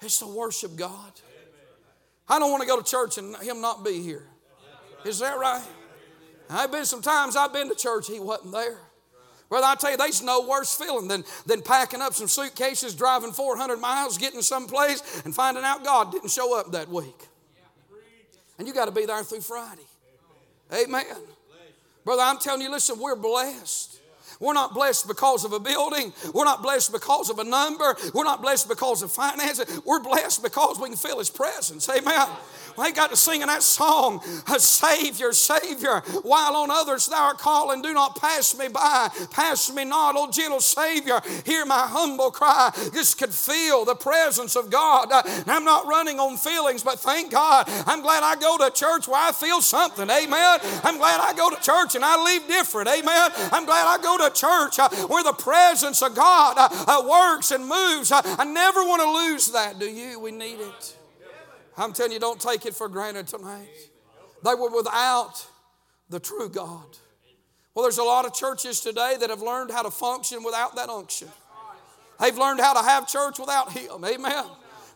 It's 0.00 0.18
to 0.20 0.26
worship 0.26 0.76
God. 0.76 1.12
I 2.28 2.38
don't 2.38 2.50
want 2.50 2.62
to 2.62 2.68
go 2.68 2.80
to 2.80 2.84
church 2.84 3.18
and 3.18 3.36
him 3.36 3.60
not 3.60 3.84
be 3.84 4.02
here. 4.02 4.26
Is 5.04 5.20
that 5.20 5.38
right? 5.38 5.62
I've 6.50 6.72
been 6.72 6.84
some 6.84 7.02
times 7.02 7.36
I've 7.36 7.52
been 7.52 7.68
to 7.68 7.74
church, 7.74 8.06
he 8.06 8.20
wasn't 8.20 8.52
there. 8.52 8.78
Well, 9.48 9.64
I 9.64 9.76
tell 9.76 9.92
you, 9.92 9.96
there's 9.96 10.22
no 10.22 10.46
worse 10.46 10.74
feeling 10.74 11.06
than, 11.06 11.24
than 11.46 11.62
packing 11.62 12.02
up 12.02 12.14
some 12.14 12.26
suitcases, 12.26 12.94
driving 12.94 13.32
400 13.32 13.76
miles, 13.76 14.18
getting 14.18 14.42
someplace, 14.42 15.22
and 15.24 15.32
finding 15.32 15.62
out 15.62 15.84
God 15.84 16.10
didn't 16.10 16.30
show 16.30 16.58
up 16.58 16.72
that 16.72 16.88
week. 16.88 17.28
And 18.58 18.66
you 18.66 18.74
got 18.74 18.86
to 18.86 18.90
be 18.90 19.06
there 19.06 19.22
through 19.22 19.42
Friday. 19.42 19.82
Amen. 20.72 21.04
Brother, 22.04 22.22
I'm 22.22 22.38
telling 22.38 22.62
you, 22.62 22.70
listen, 22.70 22.98
we're 22.98 23.14
blessed. 23.14 23.95
We're 24.40 24.52
not 24.52 24.74
blessed 24.74 25.08
because 25.08 25.44
of 25.44 25.52
a 25.52 25.60
building. 25.60 26.12
We're 26.34 26.44
not 26.44 26.62
blessed 26.62 26.92
because 26.92 27.30
of 27.30 27.38
a 27.38 27.44
number. 27.44 27.96
We're 28.14 28.24
not 28.24 28.42
blessed 28.42 28.68
because 28.68 29.02
of 29.02 29.10
finances. 29.10 29.80
We're 29.84 30.02
blessed 30.02 30.42
because 30.42 30.78
we 30.78 30.88
can 30.88 30.96
feel 30.96 31.18
His 31.18 31.30
presence. 31.30 31.88
Amen. 31.88 32.28
They 32.76 32.92
got 32.92 33.10
to 33.10 33.16
singing 33.16 33.46
that 33.46 33.62
song, 33.62 34.20
Savior, 34.58 35.32
Savior, 35.32 36.00
while 36.22 36.56
on 36.56 36.70
others 36.70 37.06
thou 37.06 37.28
art 37.28 37.38
calling, 37.38 37.80
do 37.80 37.94
not 37.94 38.20
pass 38.20 38.56
me 38.56 38.68
by, 38.68 39.08
pass 39.30 39.72
me 39.72 39.84
not, 39.84 40.14
O 40.16 40.30
gentle 40.30 40.60
Savior, 40.60 41.20
hear 41.44 41.64
my 41.64 41.86
humble 41.86 42.30
cry. 42.30 42.70
Just 42.92 43.18
could 43.18 43.32
feel 43.32 43.84
the 43.84 43.94
presence 43.94 44.56
of 44.56 44.70
God. 44.70 45.08
I'm 45.46 45.64
not 45.64 45.86
running 45.86 46.20
on 46.20 46.36
feelings, 46.36 46.82
but 46.82 47.00
thank 47.00 47.32
God, 47.32 47.64
I'm 47.86 48.02
glad 48.02 48.22
I 48.22 48.36
go 48.36 48.58
to 48.58 48.70
church 48.70 49.08
where 49.08 49.20
I 49.20 49.32
feel 49.32 49.62
something. 49.62 50.10
Amen. 50.10 50.58
I'm 50.84 50.98
glad 50.98 51.20
I 51.20 51.32
go 51.34 51.48
to 51.48 51.60
church 51.62 51.94
and 51.94 52.04
I 52.04 52.22
leave 52.22 52.46
different. 52.46 52.88
Amen. 52.88 53.30
I'm 53.52 53.64
glad 53.64 53.86
I 53.86 54.02
go 54.02 54.18
to 54.18 54.25
church 54.30 54.78
uh, 54.78 54.88
where 55.06 55.22
the 55.24 55.32
presence 55.32 56.02
of 56.02 56.14
God 56.14 56.56
uh, 56.58 57.06
works 57.08 57.50
and 57.50 57.66
moves. 57.66 58.12
I 58.12 58.44
never 58.44 58.82
want 58.84 59.02
to 59.02 59.10
lose 59.10 59.52
that. 59.52 59.78
Do 59.78 59.86
you? 59.86 60.20
We 60.20 60.30
need 60.30 60.60
it. 60.60 60.96
I'm 61.76 61.92
telling 61.92 62.12
you, 62.12 62.18
don't 62.18 62.40
take 62.40 62.64
it 62.66 62.74
for 62.74 62.88
granted 62.88 63.26
tonight. 63.26 63.68
They 64.44 64.54
were 64.54 64.70
without 64.70 65.46
the 66.08 66.20
true 66.20 66.48
God. 66.48 66.96
Well, 67.74 67.84
there's 67.84 67.98
a 67.98 68.04
lot 68.04 68.24
of 68.24 68.32
churches 68.32 68.80
today 68.80 69.16
that 69.20 69.28
have 69.28 69.42
learned 69.42 69.70
how 69.70 69.82
to 69.82 69.90
function 69.90 70.42
without 70.42 70.76
that 70.76 70.88
unction. 70.88 71.28
They've 72.18 72.36
learned 72.36 72.60
how 72.60 72.80
to 72.80 72.88
have 72.88 73.06
church 73.06 73.38
without 73.38 73.72
Him. 73.72 74.04
Amen. 74.04 74.44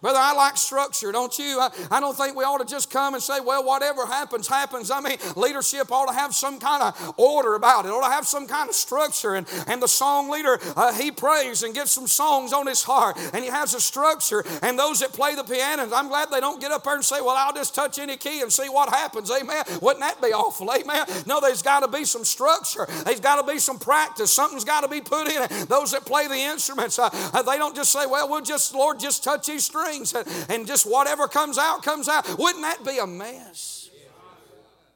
Brother, 0.01 0.19
I 0.19 0.33
like 0.33 0.57
structure, 0.57 1.13
don't 1.13 1.39
you? 1.39 1.61
I, 1.61 1.71
I, 1.91 2.01
don't 2.01 2.17
think 2.17 2.35
we 2.35 2.43
ought 2.43 2.59
to 2.59 2.65
just 2.65 2.91
come 2.91 3.13
and 3.13 3.23
say, 3.23 3.39
well, 3.41 3.63
whatever 3.63 4.07
happens, 4.07 4.49
happens. 4.49 4.91
I 4.91 5.01
mean, 5.01 5.19
leadership 5.37 5.93
ought 5.93 6.07
to 6.07 6.15
have 6.15 6.35
some 6.35 6.59
kind 6.59 6.83
of 6.83 7.15
order 7.19 7.55
about 7.55 7.85
it, 7.85 7.91
ought 7.91 8.07
to 8.07 8.13
have 8.13 8.27
some 8.27 8.47
kind 8.47 8.71
of 8.71 8.75
structure. 8.75 9.35
And, 9.35 9.47
and 9.67 9.83
the 9.83 9.89
song 9.89 10.31
leader, 10.31 10.59
uh, 10.75 10.95
he 10.95 11.11
prays 11.11 11.63
and 11.63 11.75
gets 11.75 11.91
some 11.91 12.07
songs 12.07 12.55
on 12.55 12.67
his 12.67 12.83
heart, 12.83 13.19
and 13.35 13.45
he 13.45 13.51
has 13.51 13.75
a 13.75 13.81
structure. 13.81 14.43
And 14.63 14.79
those 14.79 15.01
that 15.01 15.13
play 15.13 15.35
the 15.35 15.45
piano, 15.45 15.87
I'm 15.95 16.09
glad 16.09 16.31
they 16.31 16.41
don't 16.41 16.63
get 16.63 16.73
up 16.73 16.85
there 16.85 16.95
and 16.95 17.05
say, 17.05 17.21
well, 17.21 17.37
I'll 17.37 17.53
just 17.53 17.75
touch 17.75 17.99
any 17.99 18.17
key 18.17 18.41
and 18.41 18.51
see 18.51 18.71
what 18.71 18.89
happens. 18.89 19.31
Amen. 19.31 19.65
Wouldn't 19.83 20.01
that 20.01 20.23
be 20.23 20.29
awful? 20.29 20.71
Amen. 20.73 21.05
No, 21.27 21.41
there's 21.41 21.61
got 21.61 21.81
to 21.81 21.89
be 21.89 22.07
some 22.07 22.25
structure, 22.25 22.87
there's 23.05 23.21
got 23.21 23.45
to 23.45 23.53
be 23.53 23.59
some 23.59 23.79
practice, 23.79 24.33
something's 24.33 24.65
got 24.65 24.81
to 24.81 24.89
be 24.89 25.03
put 25.03 25.29
in 25.29 25.43
it. 25.43 25.69
Those 25.69 25.93
that 25.93 26.07
play 26.07 26.27
the 26.27 26.39
instruments, 26.39 26.99
uh, 26.99 27.11
uh, 27.13 27.43
they 27.43 27.59
don't 27.59 27.77
just 27.77 27.93
say, 27.93 28.07
well, 28.07 28.31
we'll 28.31 28.41
just, 28.41 28.75
Lord, 28.75 28.99
just 28.99 29.23
touch 29.23 29.47
these 29.47 29.65
strings 29.65 29.90
and, 29.99 30.29
and 30.49 30.67
just 30.67 30.91
whatever 30.91 31.29
comes 31.29 31.59
out, 31.59 31.83
comes 31.83 32.09
out. 32.09 32.39
Wouldn't 32.39 32.63
that 32.63 32.85
be 32.85 32.99
a 32.99 33.07
mess? 33.07 33.91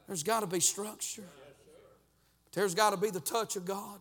There's 0.06 0.22
got 0.22 0.40
to 0.40 0.46
be 0.46 0.60
structure. 0.60 1.24
There's 2.52 2.74
got 2.74 2.90
to 2.90 2.96
be 2.96 3.10
the 3.10 3.20
touch 3.20 3.56
of 3.56 3.64
God. 3.64 4.00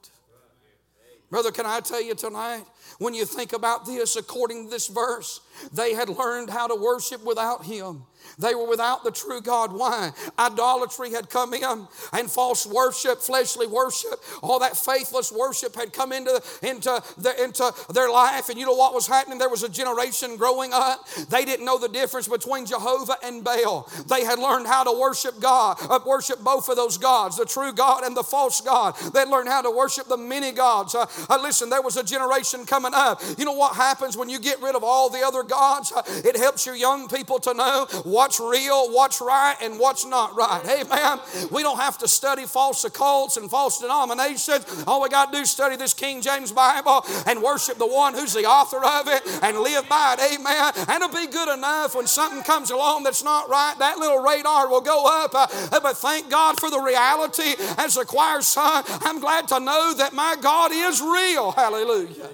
Brother, 1.30 1.52
can 1.52 1.66
I 1.66 1.80
tell 1.80 2.02
you 2.02 2.14
tonight, 2.14 2.64
when 3.00 3.16
you 3.16 3.26
think 3.26 3.54
about 3.54 3.88
this, 3.88 4.16
according 4.16 4.66
to 4.66 4.70
this 4.70 4.88
verse, 4.88 5.42
they 5.74 5.94
had 5.96 6.08
learned 6.08 6.52
how 6.52 6.68
to 6.68 6.76
worship 6.76 7.26
without 7.26 7.66
Him. 7.66 8.04
They 8.38 8.56
were 8.56 8.68
without 8.68 9.04
the 9.04 9.12
true 9.12 9.42
God. 9.42 9.74
Why? 9.74 10.12
Idolatry 10.38 11.12
had 11.12 11.30
come 11.30 11.54
in 11.54 11.88
and 12.12 12.30
false 12.30 12.66
worship, 12.66 13.20
fleshly 13.20 13.68
worship, 13.68 14.20
all 14.42 14.60
that 14.60 14.78
faithless 14.78 15.32
worship 15.32 15.76
had 15.76 15.94
come 15.94 16.12
into, 16.12 16.42
into, 16.62 17.02
the, 17.18 17.44
into 17.44 17.74
their 17.94 18.10
life. 18.10 18.50
And 18.50 18.60
you 18.60 18.66
know 18.66 18.74
what 18.74 18.94
was 18.94 19.08
happening? 19.08 19.38
There 19.38 19.50
was 19.50 19.64
a 19.64 19.70
generation 19.70 20.38
growing 20.38 20.72
up. 20.74 21.08
They 21.30 21.46
didn't 21.46 21.66
know 21.66 21.78
the 21.78 21.90
difference 21.90 22.28
between 22.28 22.66
Jehovah 22.66 23.18
and 23.24 23.44
Baal. 23.44 23.90
They 24.08 24.24
had 24.24 24.40
learned 24.40 24.68
how 24.68 24.84
to 24.84 25.00
worship 25.00 25.40
God, 25.40 25.78
uh, 25.90 26.00
worship 26.06 26.40
both 26.40 26.70
of 26.70 26.76
those 26.76 26.98
gods, 26.98 27.38
the 27.38 27.46
true 27.46 27.74
God 27.74 28.04
and 28.04 28.16
the 28.16 28.24
false 28.24 28.62
God. 28.62 28.96
They 29.14 29.26
learned 29.26 29.50
how 29.50 29.62
to 29.62 29.72
worship 29.72 30.08
the 30.08 30.18
many 30.18 30.52
gods. 30.52 30.96
Uh, 30.96 31.06
uh, 31.30 31.40
listen, 31.42 31.70
there 31.70 31.82
was 31.82 31.98
a 31.98 32.04
generation 32.04 32.66
coming 32.66 32.94
up. 32.94 33.22
You 33.38 33.46
know 33.46 33.54
what 33.54 33.76
happens 33.76 34.18
when 34.18 34.30
you 34.30 34.40
get 34.40 34.62
rid 34.62 34.76
of 34.76 34.84
all 34.84 35.10
the 35.10 35.22
other 35.22 35.44
gods? 35.44 35.92
Uh, 35.92 36.02
it 36.08 36.38
helps 36.38 36.66
your 36.66 36.76
young 36.76 37.08
people 37.08 37.40
to 37.40 37.54
know 37.54 37.88
what's 38.24 38.40
real, 38.40 38.90
what's 38.90 39.20
right, 39.20 39.58
and 39.62 39.78
what's 39.78 40.06
not 40.06 40.34
right. 40.34 40.64
Amen. 40.66 41.20
We 41.52 41.62
don't 41.62 41.78
have 41.78 41.98
to 41.98 42.08
study 42.08 42.46
false 42.46 42.86
occults 42.86 43.36
and 43.36 43.52
false 43.52 43.82
denominations. 43.82 44.86
All 44.88 45.02
we 45.02 45.10
got 45.10 45.34
to 45.34 45.38
do 45.38 45.42
is 45.42 45.52
study 45.52 45.76
this 45.76 45.94
King 45.94 46.22
James 46.22 46.54
Bible 46.54 47.06
and 47.28 47.44
worship 47.44 47.78
the 47.78 47.86
one 47.86 48.14
who's 48.14 48.32
the 48.32 48.46
author 48.46 48.78
of 48.78 49.10
it 49.10 49.24
and 49.44 49.60
live 49.60 49.90
by 49.90 50.16
it. 50.18 50.40
Amen. 50.40 50.72
And 50.88 51.04
it'll 51.04 51.10
be 51.10 51.28
good 51.28 51.54
enough 51.54 51.96
when 51.96 52.08
something 52.08 52.44
comes 52.44 52.72
along 52.72 53.04
that's 53.04 53.26
not 53.26 53.50
right, 53.50 53.76
that 53.80 53.98
little 53.98 54.20
radar 54.20 54.70
will 54.70 54.80
go 54.80 55.04
up. 55.06 55.32
Uh, 55.36 55.80
but 55.82 55.98
thank 55.98 56.30
God 56.30 56.58
for 56.62 56.70
the 56.70 56.80
reality 56.80 57.56
as 57.78 57.98
a 57.98 58.06
choir 58.06 58.42
son. 58.42 58.86
I'm 59.02 59.20
glad 59.20 59.50
to 59.50 59.60
know 59.60 59.96
that 59.98 60.14
my 60.14 60.38
God 60.40 60.72
is 60.72 61.02
real. 61.02 61.52
Hallelujah. 61.52 62.30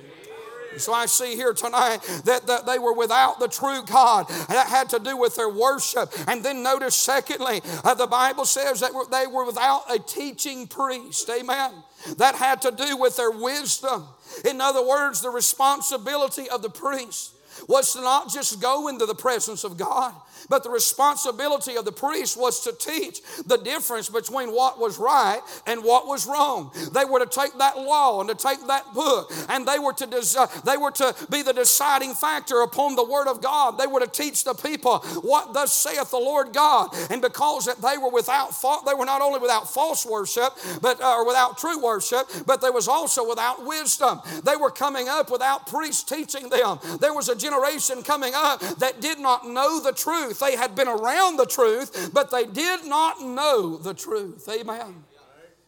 So 0.77 0.93
I 0.93 1.05
see 1.07 1.35
here 1.35 1.53
tonight 1.53 1.99
that, 2.25 2.47
that 2.47 2.65
they 2.65 2.79
were 2.79 2.93
without 2.93 3.39
the 3.39 3.47
true 3.47 3.83
God. 3.85 4.27
That 4.49 4.67
had 4.67 4.89
to 4.89 4.99
do 4.99 5.17
with 5.17 5.35
their 5.35 5.49
worship. 5.49 6.11
And 6.27 6.43
then 6.43 6.63
notice, 6.63 6.95
secondly, 6.95 7.61
uh, 7.83 7.93
the 7.95 8.07
Bible 8.07 8.45
says 8.45 8.79
that 8.81 8.91
they 9.11 9.27
were 9.27 9.45
without 9.45 9.83
a 9.89 9.99
teaching 9.99 10.67
priest. 10.67 11.29
Amen. 11.29 11.71
That 12.17 12.35
had 12.35 12.61
to 12.63 12.71
do 12.71 12.97
with 12.97 13.17
their 13.17 13.31
wisdom. 13.31 14.05
In 14.49 14.61
other 14.61 14.85
words, 14.85 15.21
the 15.21 15.29
responsibility 15.29 16.49
of 16.49 16.61
the 16.61 16.69
priest 16.69 17.33
was 17.67 17.93
to 17.93 18.01
not 18.01 18.31
just 18.31 18.61
go 18.61 18.88
into 18.88 19.05
the 19.05 19.15
presence 19.15 19.63
of 19.63 19.77
God, 19.77 20.13
but 20.48 20.63
the 20.63 20.69
responsibility 20.69 21.75
of 21.75 21.86
the 21.86 21.91
priest 21.91 22.38
was 22.39 22.62
to 22.62 22.74
teach 22.74 23.22
the 23.46 23.58
difference 23.58 24.10
between 24.10 24.51
what 24.53 24.79
was 24.79 24.98
right 24.98 25.41
and 25.65 25.84
what 25.84 26.08
was 26.08 26.25
wrong. 26.25 26.72
They 26.93 27.05
were 27.05 27.19
to 27.19 27.25
take 27.25 27.58
that 27.58 27.77
law 27.77 28.22
and 28.22 28.29
to 28.29 28.36
take 28.36 28.65
that 28.67 28.93
book, 28.93 29.31
and 29.50 29.67
they 29.67 29.79
were 29.79 29.93
to 29.93 30.05
des- 30.05 30.62
they 30.65 30.77
were 30.77 30.91
to 30.91 31.15
be 31.29 31.41
the 31.41 31.53
deciding 31.53 32.13
factor 32.13 32.62
upon 32.62 32.96
the 32.96 33.03
word 33.03 33.27
of 33.27 33.41
God. 33.41 33.77
They 33.77 33.88
were 33.88 34.00
to 34.00 34.08
teach 34.08 34.43
the 34.43 34.53
people 34.53 35.00
what 35.22 35.53
thus 35.53 35.74
saith 35.74 36.12
the 36.12 36.17
Lord 36.17 36.53
God. 36.53 36.89
And 37.10 37.22
because 37.22 37.65
that 37.65 37.81
they 37.81 37.98
were 37.98 38.10
without 38.12 38.55
fault, 38.55 38.86
they 38.86 38.93
were 38.93 39.05
not 39.05 39.22
only 39.22 39.39
without 39.39 39.72
false 39.72 40.05
worship, 40.05 40.53
but 40.81 41.01
uh, 41.01 41.15
or 41.15 41.25
without 41.25 41.58
true 41.58 41.81
worship, 41.81 42.27
but 42.46 42.62
they 42.62 42.69
was 42.69 42.88
also 42.88 43.27
without 43.27 43.65
wisdom. 43.65 44.22
They 44.43 44.55
were 44.55 44.72
coming 44.72 45.08
up 45.08 45.31
without 45.31 45.67
priests 45.67 46.03
teaching 46.03 46.50
them. 46.50 46.79
There 47.00 47.13
was 47.13 47.29
a 47.29 47.36
generation 47.36 48.03
coming 48.03 48.34
up 48.36 48.60
that 48.77 49.01
did 49.01 49.19
not 49.19 49.48
know 49.48 49.79
the 49.79 49.93
truth 49.93 50.28
truth. 50.33 50.39
They 50.39 50.55
had 50.55 50.75
been 50.75 50.88
around 50.88 51.38
the 51.38 51.45
truth, 51.45 52.12
but 52.13 52.31
they 52.31 52.45
did 52.45 52.86
not 52.86 53.21
know 53.21 53.77
the 53.77 53.93
truth. 53.93 54.48
Amen. 54.50 55.03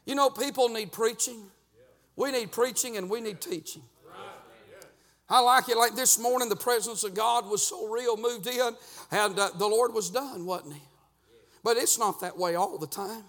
You 0.06 0.16
know, 0.16 0.30
people 0.30 0.70
need 0.70 0.92
preaching. 0.92 1.44
We 2.16 2.32
need 2.32 2.52
preaching 2.52 2.98
and 2.98 3.10
we 3.10 3.22
need 3.22 3.42
teaching. 3.42 3.84
I 5.30 5.40
like 5.40 5.70
it 5.70 5.78
like 5.78 5.96
this 5.96 6.20
morning, 6.20 6.50
the 6.50 6.58
presence 6.58 7.06
of 7.06 7.14
God 7.14 7.50
was 7.50 7.66
so 7.66 7.88
real, 7.88 8.18
moved 8.18 8.48
in, 8.48 8.76
and 9.12 9.40
uh, 9.40 9.52
the 9.58 9.66
Lord 9.66 9.94
was 9.94 10.10
done, 10.10 10.46
wasn't 10.46 10.74
He? 10.74 10.82
But 11.64 11.78
it's 11.78 11.98
not 11.98 12.20
that 12.20 12.38
way 12.38 12.56
all 12.56 12.78
the 12.78 12.88
time. 12.88 13.24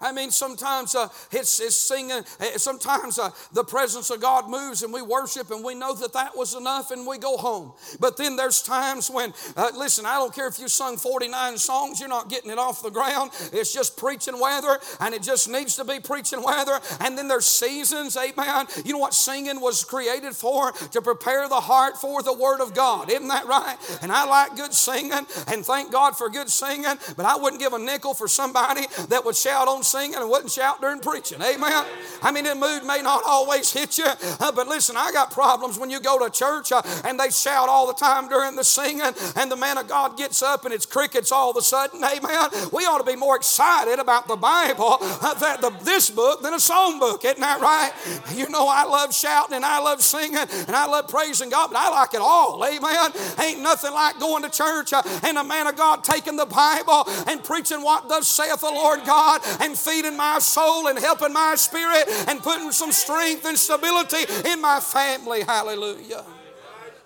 I 0.00 0.12
mean, 0.12 0.30
sometimes 0.30 0.94
uh, 0.94 1.08
it's, 1.30 1.60
it's 1.60 1.76
singing, 1.76 2.12
uh, 2.40 2.44
sometimes 2.56 3.18
uh, 3.18 3.30
the 3.52 3.64
presence 3.64 4.08
of 4.10 4.20
God 4.20 4.48
moves 4.48 4.82
and 4.82 4.92
we 4.92 5.02
worship 5.02 5.50
and 5.50 5.62
we 5.62 5.74
know 5.74 5.94
that 5.94 6.14
that 6.14 6.34
was 6.34 6.54
enough 6.54 6.90
and 6.90 7.06
we 7.06 7.18
go 7.18 7.36
home. 7.36 7.72
But 8.00 8.16
then 8.16 8.36
there's 8.36 8.62
times 8.62 9.10
when, 9.10 9.34
uh, 9.56 9.70
listen, 9.76 10.06
I 10.06 10.14
don't 10.14 10.34
care 10.34 10.48
if 10.48 10.58
you 10.58 10.68
sung 10.68 10.96
49 10.96 11.58
songs, 11.58 12.00
you're 12.00 12.08
not 12.08 12.30
getting 12.30 12.50
it 12.50 12.58
off 12.58 12.82
the 12.82 12.90
ground. 12.90 13.30
It's 13.52 13.74
just 13.74 13.98
preaching 13.98 14.40
weather 14.40 14.78
and 15.00 15.14
it 15.14 15.22
just 15.22 15.50
needs 15.50 15.76
to 15.76 15.84
be 15.84 16.00
preaching 16.00 16.42
weather. 16.42 16.80
And 17.00 17.18
then 17.18 17.28
there's 17.28 17.46
seasons, 17.46 18.16
amen. 18.16 18.68
You 18.84 18.94
know 18.94 18.98
what 18.98 19.12
singing 19.12 19.60
was 19.60 19.84
created 19.84 20.34
for? 20.34 20.72
To 20.72 21.02
prepare 21.02 21.46
the 21.48 21.60
heart 21.60 21.98
for 21.98 22.22
the 22.22 22.32
Word 22.32 22.60
of 22.60 22.74
God. 22.74 23.10
Isn't 23.10 23.28
that 23.28 23.46
right? 23.46 23.76
And 24.00 24.10
I 24.10 24.24
like 24.24 24.56
good 24.56 24.72
singing 24.72 25.26
and 25.48 25.64
thank 25.64 25.92
God 25.92 26.16
for 26.16 26.30
good 26.30 26.48
singing, 26.48 26.96
but 27.18 27.26
I 27.26 27.36
wouldn't 27.36 27.60
give 27.60 27.74
a 27.74 27.78
nickel 27.78 28.14
for 28.14 28.28
somebody 28.28 28.86
that 29.08 29.26
would 29.26 29.36
shout 29.36 29.68
on 29.68 29.82
singing 29.90 30.16
and 30.16 30.30
wouldn't 30.30 30.52
shout 30.52 30.80
during 30.80 31.00
preaching. 31.00 31.40
Amen. 31.42 31.84
I 32.22 32.32
mean, 32.32 32.44
the 32.44 32.54
mood 32.54 32.84
may 32.84 33.02
not 33.02 33.22
always 33.26 33.72
hit 33.72 33.98
you, 33.98 34.06
uh, 34.06 34.52
but 34.52 34.68
listen, 34.68 34.96
I 34.96 35.12
got 35.12 35.30
problems 35.30 35.78
when 35.78 35.90
you 35.90 36.00
go 36.00 36.18
to 36.24 36.30
church 36.30 36.72
uh, 36.72 36.82
and 37.04 37.18
they 37.18 37.30
shout 37.30 37.68
all 37.68 37.86
the 37.86 37.94
time 37.94 38.28
during 38.28 38.56
the 38.56 38.64
singing, 38.64 39.12
and 39.36 39.50
the 39.50 39.56
man 39.56 39.78
of 39.78 39.88
God 39.88 40.16
gets 40.16 40.42
up 40.42 40.64
and 40.64 40.72
it's 40.72 40.86
crickets 40.86 41.32
all 41.32 41.50
of 41.50 41.56
a 41.56 41.62
sudden. 41.62 42.02
Amen. 42.04 42.48
We 42.72 42.84
ought 42.84 42.98
to 42.98 43.04
be 43.04 43.16
more 43.16 43.36
excited 43.36 43.98
about 43.98 44.28
the 44.28 44.36
Bible, 44.36 44.98
uh, 45.00 45.34
that 45.34 45.60
the, 45.60 45.70
this 45.82 46.10
book, 46.10 46.42
than 46.42 46.54
a 46.54 46.60
song 46.60 46.98
book. 46.98 47.24
Isn't 47.24 47.40
that 47.40 47.60
right? 47.60 47.92
You 48.34 48.48
know, 48.48 48.68
I 48.68 48.84
love 48.84 49.14
shouting 49.14 49.56
and 49.56 49.64
I 49.64 49.80
love 49.80 50.02
singing 50.02 50.36
and 50.36 50.76
I 50.76 50.86
love 50.86 51.08
praising 51.08 51.50
God, 51.50 51.68
but 51.68 51.78
I 51.78 51.90
like 51.90 52.14
it 52.14 52.20
all. 52.20 52.64
Amen. 52.64 53.12
Ain't 53.40 53.60
nothing 53.60 53.92
like 53.92 54.18
going 54.20 54.42
to 54.42 54.50
church 54.50 54.92
and 54.92 55.38
a 55.38 55.44
man 55.44 55.66
of 55.66 55.76
God 55.76 56.04
taking 56.04 56.36
the 56.36 56.46
Bible 56.46 57.04
and 57.26 57.42
preaching 57.42 57.82
what 57.82 58.08
thus 58.08 58.28
saith 58.28 58.60
the 58.60 58.70
Lord 58.70 59.04
God 59.04 59.40
and 59.60 59.76
feeding 59.80 60.16
my 60.16 60.38
soul 60.38 60.88
and 60.88 60.98
helping 60.98 61.32
my 61.32 61.54
spirit 61.56 62.04
and 62.28 62.40
putting 62.40 62.70
some 62.72 62.92
strength 62.92 63.44
and 63.46 63.56
stability 63.56 64.24
in 64.48 64.60
my 64.60 64.80
family. 64.80 65.42
Hallelujah. 65.42 66.24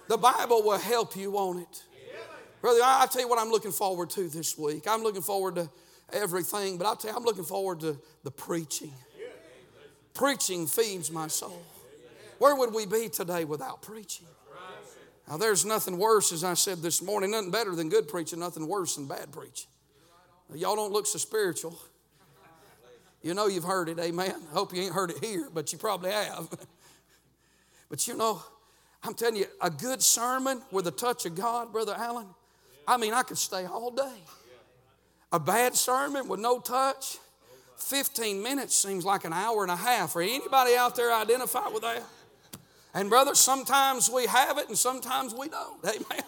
The 0.09 0.19
Bible 0.19 0.63
will 0.63 0.79
help 0.79 1.17
you 1.17 1.37
on 1.37 1.59
it. 1.59 1.83
Brother, 2.61 2.81
I 2.83 3.07
tell 3.11 3.23
you 3.23 3.29
what 3.29 3.39
I'm 3.39 3.51
looking 3.51 3.73
forward 3.73 4.11
to 4.11 4.29
this 4.29 4.57
week. 4.57 4.85
I'm 4.89 5.03
looking 5.03 5.23
forward 5.23 5.57
to 5.57 5.71
everything, 6.13 6.79
but 6.79 6.87
I'll 6.87 6.97
tell 6.97 7.11
you, 7.11 7.17
I'm 7.17 7.25
looking 7.25 7.45
forward 7.45 7.81
to 7.81 7.99
the 8.23 8.31
preaching. 8.31 8.93
Preaching 10.15 10.67
feeds 10.67 11.11
my 11.11 11.27
soul. 11.27 11.63
Where 12.39 12.55
would 12.55 12.73
we 12.73 12.87
be 12.87 13.09
today 13.09 13.45
without 13.45 13.83
preaching? 13.83 14.27
Now, 15.29 15.39
there's 15.39 15.65
nothing 15.65 15.99
worse, 15.99 16.33
as 16.33 16.45
I 16.45 16.55
said 16.55 16.83
this 16.83 17.01
morning, 17.01 17.31
nothing 17.31 17.51
better 17.51 17.75
than 17.75 17.89
good 17.89 18.09
preaching, 18.09 18.39
nothing 18.39 18.69
worse 18.69 18.97
than 18.97 19.07
bad 19.07 19.33
preaching. 19.33 19.69
Y'all 20.55 20.77
don't 20.77 20.93
look 20.93 21.07
so 21.07 21.19
spiritual. 21.19 21.79
You 23.25 23.33
know 23.33 23.47
you've 23.47 23.65
heard 23.65 23.89
it, 23.89 23.99
amen. 23.99 24.35
Hope 24.53 24.75
you 24.75 24.83
ain't 24.83 24.93
heard 24.93 25.11
it 25.11 25.25
here, 25.25 25.49
but 25.53 25.73
you 25.73 25.79
probably 25.79 26.11
have. 26.11 26.47
but 27.89 28.07
you 28.07 28.15
know, 28.15 28.43
I'm 29.03 29.15
telling 29.15 29.37
you, 29.37 29.47
a 29.63 29.71
good 29.71 30.03
sermon 30.03 30.61
with 30.71 30.87
a 30.89 30.91
touch 30.91 31.25
of 31.25 31.35
God, 31.35 31.73
Brother 31.73 31.95
Allen, 31.97 32.27
I 32.87 32.99
mean, 32.99 33.15
I 33.15 33.23
could 33.23 33.39
stay 33.39 33.65
all 33.65 33.91
day. 33.91 34.19
A 35.33 35.41
bad 35.41 35.75
sermon 35.75 36.29
with 36.29 36.39
no 36.39 36.61
touch, 36.61 37.17
15 37.79 38.43
minutes 38.43 38.77
seems 38.77 39.07
like 39.07 39.25
an 39.25 39.33
hour 39.33 39.63
and 39.63 39.71
a 39.71 39.77
half. 39.77 40.13
For 40.13 40.21
anybody 40.21 40.77
out 40.77 40.95
there 40.95 41.11
identify 41.11 41.69
with 41.69 41.83
that? 41.83 42.03
And 42.93 43.09
brother, 43.09 43.35
sometimes 43.35 44.11
we 44.11 44.27
have 44.27 44.59
it 44.59 44.69
and 44.69 44.77
sometimes 44.77 45.35
we 45.35 45.49
don't. 45.49 45.83
Amen. 45.87 46.25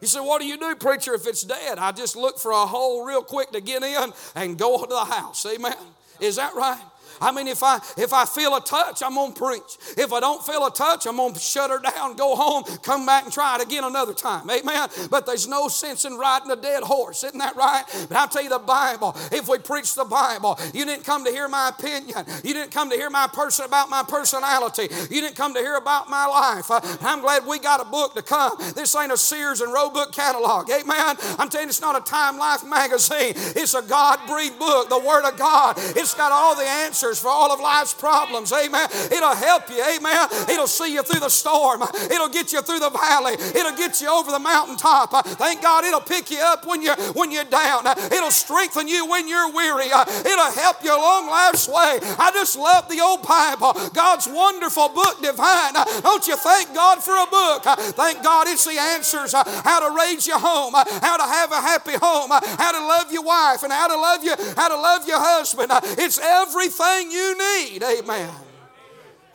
You 0.00 0.08
say, 0.08 0.18
what 0.18 0.40
do 0.40 0.46
you 0.48 0.58
do, 0.58 0.74
preacher, 0.74 1.14
if 1.14 1.28
it's 1.28 1.44
dead? 1.44 1.78
I 1.78 1.92
just 1.92 2.16
look 2.16 2.40
for 2.40 2.50
a 2.50 2.66
hole 2.66 3.04
real 3.04 3.22
quick 3.22 3.52
to 3.52 3.60
get 3.60 3.84
in 3.84 4.12
and 4.34 4.58
go 4.58 4.82
to 4.82 4.88
the 4.88 5.04
house. 5.04 5.46
Amen. 5.46 5.76
Is 6.22 6.36
that 6.36 6.54
right? 6.54 6.80
I 7.22 7.32
mean, 7.32 7.48
if 7.48 7.62
I 7.62 7.76
if 7.96 8.12
I 8.12 8.24
feel 8.24 8.56
a 8.56 8.60
touch, 8.60 9.02
I'm 9.02 9.14
gonna 9.14 9.32
preach. 9.32 9.78
If 9.96 10.12
I 10.12 10.20
don't 10.20 10.44
feel 10.44 10.66
a 10.66 10.70
touch, 10.72 11.06
I'm 11.06 11.16
gonna 11.16 11.38
shut 11.38 11.70
her 11.70 11.78
down, 11.78 12.16
go 12.16 12.34
home, 12.34 12.64
come 12.82 13.06
back 13.06 13.24
and 13.24 13.32
try 13.32 13.56
it 13.56 13.62
again 13.62 13.84
another 13.84 14.14
time. 14.14 14.50
Amen. 14.50 14.88
But 15.10 15.26
there's 15.26 15.46
no 15.46 15.68
sense 15.68 16.04
in 16.04 16.18
riding 16.18 16.50
a 16.50 16.56
dead 16.56 16.82
horse, 16.82 17.24
isn't 17.24 17.38
that 17.38 17.56
right? 17.56 17.84
But 18.08 18.16
I'll 18.16 18.28
tell 18.28 18.42
you 18.42 18.48
the 18.48 18.58
Bible. 18.58 19.16
If 19.30 19.48
we 19.48 19.58
preach 19.58 19.94
the 19.94 20.04
Bible, 20.04 20.58
you 20.74 20.84
didn't 20.84 21.04
come 21.04 21.24
to 21.24 21.30
hear 21.30 21.48
my 21.48 21.68
opinion. 21.68 22.24
You 22.42 22.52
didn't 22.52 22.72
come 22.72 22.90
to 22.90 22.96
hear 22.96 23.10
my 23.10 23.28
person 23.28 23.64
about 23.64 23.88
my 23.88 24.02
personality. 24.02 24.88
You 25.10 25.20
didn't 25.20 25.36
come 25.36 25.54
to 25.54 25.60
hear 25.60 25.76
about 25.76 26.10
my 26.10 26.26
life. 26.26 26.70
Uh, 26.70 26.80
I'm 27.02 27.20
glad 27.20 27.46
we 27.46 27.58
got 27.58 27.80
a 27.80 27.84
book 27.84 28.14
to 28.14 28.22
come. 28.22 28.56
This 28.74 28.94
ain't 28.96 29.12
a 29.12 29.16
Sears 29.16 29.60
and 29.60 29.72
Roebuck 29.72 30.12
catalog. 30.12 30.68
Amen. 30.70 31.16
I'm 31.38 31.48
telling 31.48 31.66
you, 31.66 31.70
it's 31.70 31.80
not 31.80 31.96
a 31.96 32.04
Time 32.04 32.38
Life 32.38 32.64
magazine. 32.64 33.34
It's 33.36 33.74
a 33.74 33.82
God-breathed 33.82 34.58
book, 34.58 34.88
the 34.88 34.98
Word 34.98 35.24
of 35.24 35.38
God. 35.38 35.76
It's 35.78 36.14
got 36.14 36.32
all 36.32 36.56
the 36.56 36.66
answers 36.66 37.11
answers 37.12 37.22
for 37.22 37.28
all 37.28 37.52
of 37.52 37.60
life's 37.60 37.94
problems. 37.94 38.52
Amen. 38.52 38.88
It'll 39.12 39.34
help 39.34 39.68
you. 39.68 39.82
Amen. 39.82 40.28
It'll 40.48 40.66
see 40.66 40.94
you 40.94 41.02
through 41.02 41.20
the 41.20 41.28
storm. 41.28 41.82
It'll 42.10 42.28
get 42.28 42.52
you 42.52 42.62
through 42.62 42.80
the 42.80 42.90
valley. 42.90 43.34
It'll 43.34 43.76
get 43.76 44.00
you 44.00 44.08
over 44.08 44.30
the 44.30 44.38
mountaintop. 44.38 45.26
Thank 45.36 45.62
God 45.62 45.84
it'll 45.84 46.00
pick 46.00 46.30
you 46.30 46.38
up 46.40 46.66
when 46.66 46.82
you're 46.82 46.96
when 47.12 47.30
you're 47.30 47.44
down. 47.44 47.86
It'll 47.86 48.30
strengthen 48.30 48.88
you 48.88 49.06
when 49.06 49.28
you're 49.28 49.52
weary. 49.52 49.86
It'll 49.86 50.52
help 50.52 50.82
you 50.82 50.92
along 50.92 51.28
life's 51.28 51.68
way. 51.68 52.00
I 52.18 52.30
just 52.32 52.56
love 52.56 52.88
the 52.88 53.00
old 53.00 53.22
Bible. 53.26 53.72
God's 53.92 54.26
wonderful 54.28 54.88
book 54.90 55.22
divine. 55.22 55.74
Don't 56.02 56.26
you 56.26 56.36
thank 56.36 56.74
God 56.74 57.02
for 57.02 57.12
a 57.12 57.26
book? 57.26 57.64
Thank 57.94 58.22
God 58.22 58.48
it's 58.48 58.64
the 58.64 58.78
answers 58.78 59.32
how 59.34 59.80
to 59.80 59.96
raise 59.96 60.26
your 60.26 60.38
home, 60.38 60.74
how 60.74 61.16
to 61.16 61.24
have 61.24 61.52
a 61.52 61.60
happy 61.60 61.96
home, 62.00 62.30
how 62.30 62.72
to 62.72 62.80
love 62.80 63.12
your 63.12 63.22
wife, 63.22 63.62
and 63.62 63.72
how 63.72 63.88
to 63.88 63.96
love 63.96 64.24
you, 64.24 64.34
how 64.56 64.68
to 64.68 64.76
love 64.76 65.06
your 65.06 65.20
husband. 65.20 65.70
It's 65.98 66.18
everything 66.18 67.01
everything 67.02 67.10
you 67.10 67.36
need. 67.38 67.82
Amen. 67.82 68.30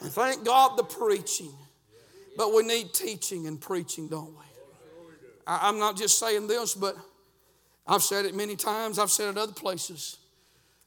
And 0.01 0.11
thank 0.11 0.45
God 0.45 0.77
the 0.77 0.83
preaching. 0.83 1.51
But 2.35 2.53
we 2.53 2.63
need 2.63 2.93
teaching 2.93 3.47
and 3.47 3.59
preaching, 3.59 4.07
don't 4.07 4.31
we? 4.31 4.43
I, 5.47 5.69
I'm 5.69 5.79
not 5.79 5.97
just 5.97 6.19
saying 6.19 6.47
this, 6.47 6.75
but 6.75 6.95
I've 7.87 8.03
said 8.03 8.25
it 8.25 8.35
many 8.35 8.55
times. 8.55 8.99
I've 8.99 9.09
said 9.09 9.29
it 9.29 9.37
other 9.37 9.53
places. 9.53 10.17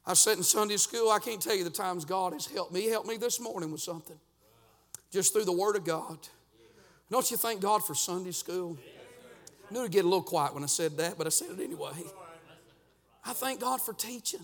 I've 0.06 0.18
said 0.18 0.36
in 0.36 0.44
Sunday 0.44 0.76
school, 0.76 1.10
I 1.10 1.18
can't 1.18 1.40
tell 1.40 1.54
you 1.54 1.64
the 1.64 1.70
times 1.70 2.04
God 2.04 2.32
has 2.32 2.46
helped 2.46 2.72
me. 2.72 2.82
He 2.82 2.88
helped 2.88 3.08
me 3.08 3.16
this 3.16 3.40
morning 3.40 3.72
with 3.72 3.80
something. 3.80 4.16
Just 5.10 5.32
through 5.32 5.44
the 5.44 5.52
Word 5.52 5.76
of 5.76 5.84
God. 5.84 6.18
Don't 7.10 7.28
you 7.30 7.36
thank 7.36 7.60
God 7.60 7.84
for 7.84 7.94
Sunday 7.94 8.30
school? 8.30 8.78
I 9.68 9.74
knew 9.74 9.82
to 9.82 9.88
get 9.88 10.04
a 10.04 10.08
little 10.08 10.22
quiet 10.22 10.54
when 10.54 10.62
I 10.62 10.66
said 10.66 10.96
that, 10.98 11.18
but 11.18 11.26
I 11.26 11.30
said 11.30 11.48
it 11.50 11.62
anyway. 11.62 11.90
I 13.24 13.32
thank 13.32 13.60
God 13.60 13.80
for 13.80 13.92
teaching. 13.92 14.40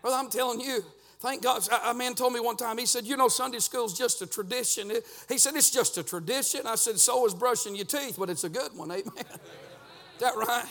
Brother, 0.00 0.16
I'm 0.16 0.30
telling 0.30 0.60
you, 0.60 0.82
Thank 1.20 1.42
God. 1.42 1.68
A 1.84 1.92
man 1.92 2.14
told 2.14 2.32
me 2.32 2.40
one 2.40 2.56
time, 2.56 2.78
he 2.78 2.86
said, 2.86 3.04
You 3.04 3.16
know, 3.16 3.28
Sunday 3.28 3.58
school's 3.58 3.96
just 3.96 4.22
a 4.22 4.26
tradition. 4.26 4.90
He 5.28 5.36
said, 5.36 5.54
It's 5.54 5.70
just 5.70 5.98
a 5.98 6.02
tradition. 6.02 6.62
I 6.66 6.76
said, 6.76 6.98
So 6.98 7.26
is 7.26 7.34
brushing 7.34 7.76
your 7.76 7.84
teeth, 7.84 8.16
but 8.18 8.30
it's 8.30 8.44
a 8.44 8.48
good 8.48 8.74
one. 8.74 8.90
Amen. 8.90 9.04
Is 9.16 10.26
that 10.26 10.36
right? 10.36 10.66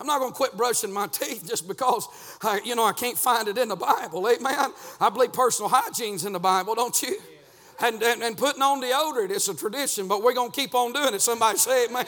I'm 0.00 0.06
not 0.06 0.20
going 0.20 0.30
to 0.30 0.36
quit 0.36 0.56
brushing 0.56 0.92
my 0.92 1.08
teeth 1.08 1.46
just 1.46 1.66
because, 1.66 2.06
uh, 2.42 2.58
you 2.64 2.74
know, 2.74 2.84
I 2.84 2.92
can't 2.92 3.18
find 3.18 3.48
it 3.48 3.58
in 3.58 3.68
the 3.68 3.76
Bible. 3.76 4.26
Amen. 4.28 4.72
I 5.00 5.10
believe 5.10 5.32
personal 5.32 5.68
hygiene's 5.68 6.24
in 6.24 6.32
the 6.32 6.38
Bible, 6.38 6.74
don't 6.74 7.02
you? 7.02 7.18
And, 7.80 8.02
and, 8.02 8.22
and 8.22 8.36
putting 8.36 8.62
on 8.62 8.80
deodorant, 8.80 9.30
it's 9.30 9.48
a 9.48 9.54
tradition, 9.54 10.08
but 10.08 10.22
we're 10.22 10.34
going 10.34 10.50
to 10.50 10.56
keep 10.56 10.74
on 10.74 10.92
doing 10.92 11.14
it. 11.14 11.20
Somebody 11.20 11.58
say 11.58 11.88
man. 11.88 12.06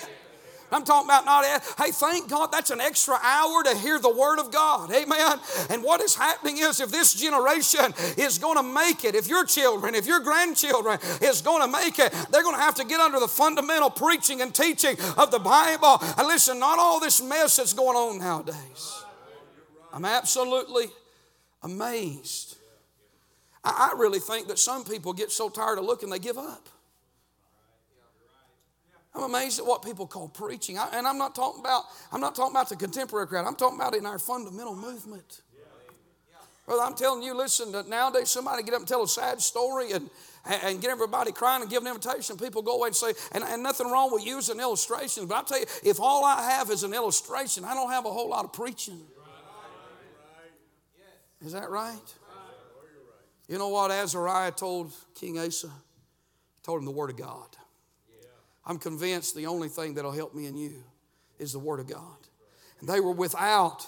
I'm 0.72 0.84
talking 0.84 1.08
about 1.08 1.24
not, 1.24 1.44
hey, 1.78 1.90
thank 1.90 2.28
God 2.28 2.52
that's 2.52 2.70
an 2.70 2.80
extra 2.80 3.16
hour 3.22 3.62
to 3.64 3.76
hear 3.76 3.98
the 3.98 4.14
Word 4.14 4.38
of 4.38 4.52
God. 4.52 4.90
Amen. 4.92 5.38
And 5.68 5.82
what 5.82 6.00
is 6.00 6.14
happening 6.14 6.58
is 6.58 6.80
if 6.80 6.90
this 6.90 7.14
generation 7.14 7.92
is 8.16 8.38
going 8.38 8.56
to 8.56 8.62
make 8.62 9.04
it, 9.04 9.14
if 9.14 9.28
your 9.28 9.44
children, 9.44 9.94
if 9.94 10.06
your 10.06 10.20
grandchildren 10.20 10.98
is 11.20 11.42
going 11.42 11.62
to 11.62 11.68
make 11.68 11.98
it, 11.98 12.12
they're 12.30 12.42
going 12.42 12.56
to 12.56 12.62
have 12.62 12.76
to 12.76 12.84
get 12.84 13.00
under 13.00 13.20
the 13.20 13.28
fundamental 13.28 13.90
preaching 13.90 14.40
and 14.40 14.54
teaching 14.54 14.96
of 15.16 15.30
the 15.30 15.38
Bible. 15.38 15.98
And 16.16 16.26
listen, 16.26 16.58
not 16.58 16.78
all 16.78 17.00
this 17.00 17.22
mess 17.22 17.56
that's 17.56 17.72
going 17.72 17.96
on 17.96 18.18
nowadays. 18.18 19.04
I'm 19.92 20.04
absolutely 20.04 20.86
amazed. 21.62 22.56
I 23.62 23.92
really 23.96 24.20
think 24.20 24.48
that 24.48 24.58
some 24.58 24.84
people 24.84 25.12
get 25.12 25.30
so 25.30 25.48
tired 25.50 25.78
of 25.78 25.84
looking, 25.84 26.08
they 26.08 26.18
give 26.18 26.38
up. 26.38 26.68
I'm 29.14 29.24
amazed 29.24 29.58
at 29.58 29.66
what 29.66 29.82
people 29.82 30.06
call 30.06 30.28
preaching. 30.28 30.78
I, 30.78 30.88
and 30.92 31.06
I'm 31.06 31.18
not 31.18 31.34
talking 31.34 31.60
about 31.60 31.84
I'm 32.12 32.20
not 32.20 32.34
talking 32.34 32.52
about 32.52 32.68
the 32.68 32.76
contemporary 32.76 33.26
crowd. 33.26 33.46
I'm 33.46 33.56
talking 33.56 33.78
about 33.78 33.94
in 33.96 34.06
our 34.06 34.18
fundamental 34.18 34.76
movement. 34.76 35.42
Well, 36.70 36.80
I'm 36.80 36.94
telling 36.94 37.24
you, 37.24 37.36
listen, 37.36 37.72
nowadays 37.88 38.30
somebody 38.30 38.62
get 38.62 38.74
up 38.74 38.80
and 38.80 38.88
tell 38.88 39.02
a 39.02 39.08
sad 39.08 39.40
story 39.40 39.90
and, 39.90 40.08
and 40.46 40.80
get 40.80 40.90
everybody 40.90 41.32
crying 41.32 41.62
and 41.62 41.70
give 41.70 41.82
an 41.82 41.88
invitation. 41.88 42.36
People 42.36 42.62
go 42.62 42.76
away 42.76 42.88
and 42.88 42.96
say, 42.96 43.12
and, 43.32 43.42
and 43.42 43.60
nothing 43.60 43.90
wrong 43.90 44.12
with 44.12 44.24
using 44.24 44.60
illustrations, 44.60 45.26
but 45.26 45.34
I'll 45.34 45.42
tell 45.42 45.58
you, 45.58 45.66
if 45.82 45.98
all 45.98 46.24
I 46.24 46.48
have 46.48 46.70
is 46.70 46.84
an 46.84 46.94
illustration, 46.94 47.64
I 47.64 47.74
don't 47.74 47.90
have 47.90 48.06
a 48.06 48.12
whole 48.12 48.28
lot 48.28 48.44
of 48.44 48.52
preaching. 48.52 49.00
Is 51.44 51.52
that 51.52 51.70
right? 51.70 52.14
You 53.48 53.58
know 53.58 53.70
what 53.70 53.90
Azariah 53.90 54.52
told 54.52 54.92
King 55.16 55.40
Asa? 55.40 55.66
He 55.66 56.62
told 56.62 56.78
him 56.78 56.84
the 56.84 56.92
Word 56.92 57.10
of 57.10 57.16
God. 57.16 57.56
I'm 58.70 58.78
convinced 58.78 59.34
the 59.34 59.46
only 59.46 59.68
thing 59.68 59.94
that'll 59.94 60.12
help 60.12 60.32
me 60.32 60.46
and 60.46 60.56
you 60.56 60.84
is 61.40 61.52
the 61.52 61.58
Word 61.58 61.80
of 61.80 61.88
God. 61.88 62.18
And 62.78 62.88
they 62.88 63.00
were 63.00 63.10
without 63.10 63.84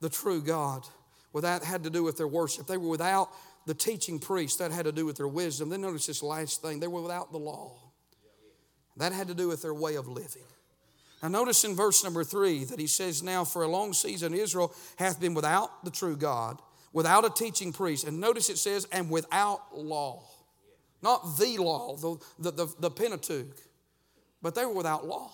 the 0.00 0.08
true 0.08 0.40
God. 0.40 0.86
Well, 1.34 1.42
that 1.42 1.62
had 1.62 1.84
to 1.84 1.90
do 1.90 2.02
with 2.02 2.16
their 2.16 2.26
worship. 2.26 2.66
They 2.66 2.78
were 2.78 2.88
without 2.88 3.28
the 3.66 3.74
teaching 3.74 4.18
priest. 4.18 4.60
That 4.60 4.72
had 4.72 4.86
to 4.86 4.92
do 4.92 5.04
with 5.04 5.18
their 5.18 5.28
wisdom. 5.28 5.68
Then 5.68 5.82
notice 5.82 6.06
this 6.06 6.22
last 6.22 6.62
thing. 6.62 6.80
They 6.80 6.86
were 6.86 7.02
without 7.02 7.32
the 7.32 7.38
law. 7.38 7.76
That 8.96 9.12
had 9.12 9.28
to 9.28 9.34
do 9.34 9.46
with 9.46 9.60
their 9.60 9.74
way 9.74 9.96
of 9.96 10.08
living. 10.08 10.46
Now, 11.22 11.28
notice 11.28 11.62
in 11.62 11.76
verse 11.76 12.02
number 12.02 12.24
three 12.24 12.64
that 12.64 12.80
he 12.80 12.86
says, 12.86 13.22
Now 13.22 13.44
for 13.44 13.62
a 13.62 13.68
long 13.68 13.92
season 13.92 14.32
Israel 14.32 14.74
hath 14.96 15.20
been 15.20 15.34
without 15.34 15.84
the 15.84 15.90
true 15.90 16.16
God, 16.16 16.62
without 16.94 17.26
a 17.26 17.30
teaching 17.30 17.74
priest. 17.74 18.06
And 18.06 18.22
notice 18.22 18.48
it 18.48 18.56
says, 18.56 18.86
and 18.90 19.10
without 19.10 19.76
law. 19.76 20.22
Not 21.02 21.36
the 21.38 21.58
law, 21.58 21.96
the, 21.96 22.16
the, 22.38 22.64
the, 22.64 22.74
the 22.80 22.90
Pentateuch 22.90 23.60
but 24.44 24.54
they 24.54 24.64
were 24.64 24.74
without 24.74 25.06
law. 25.06 25.30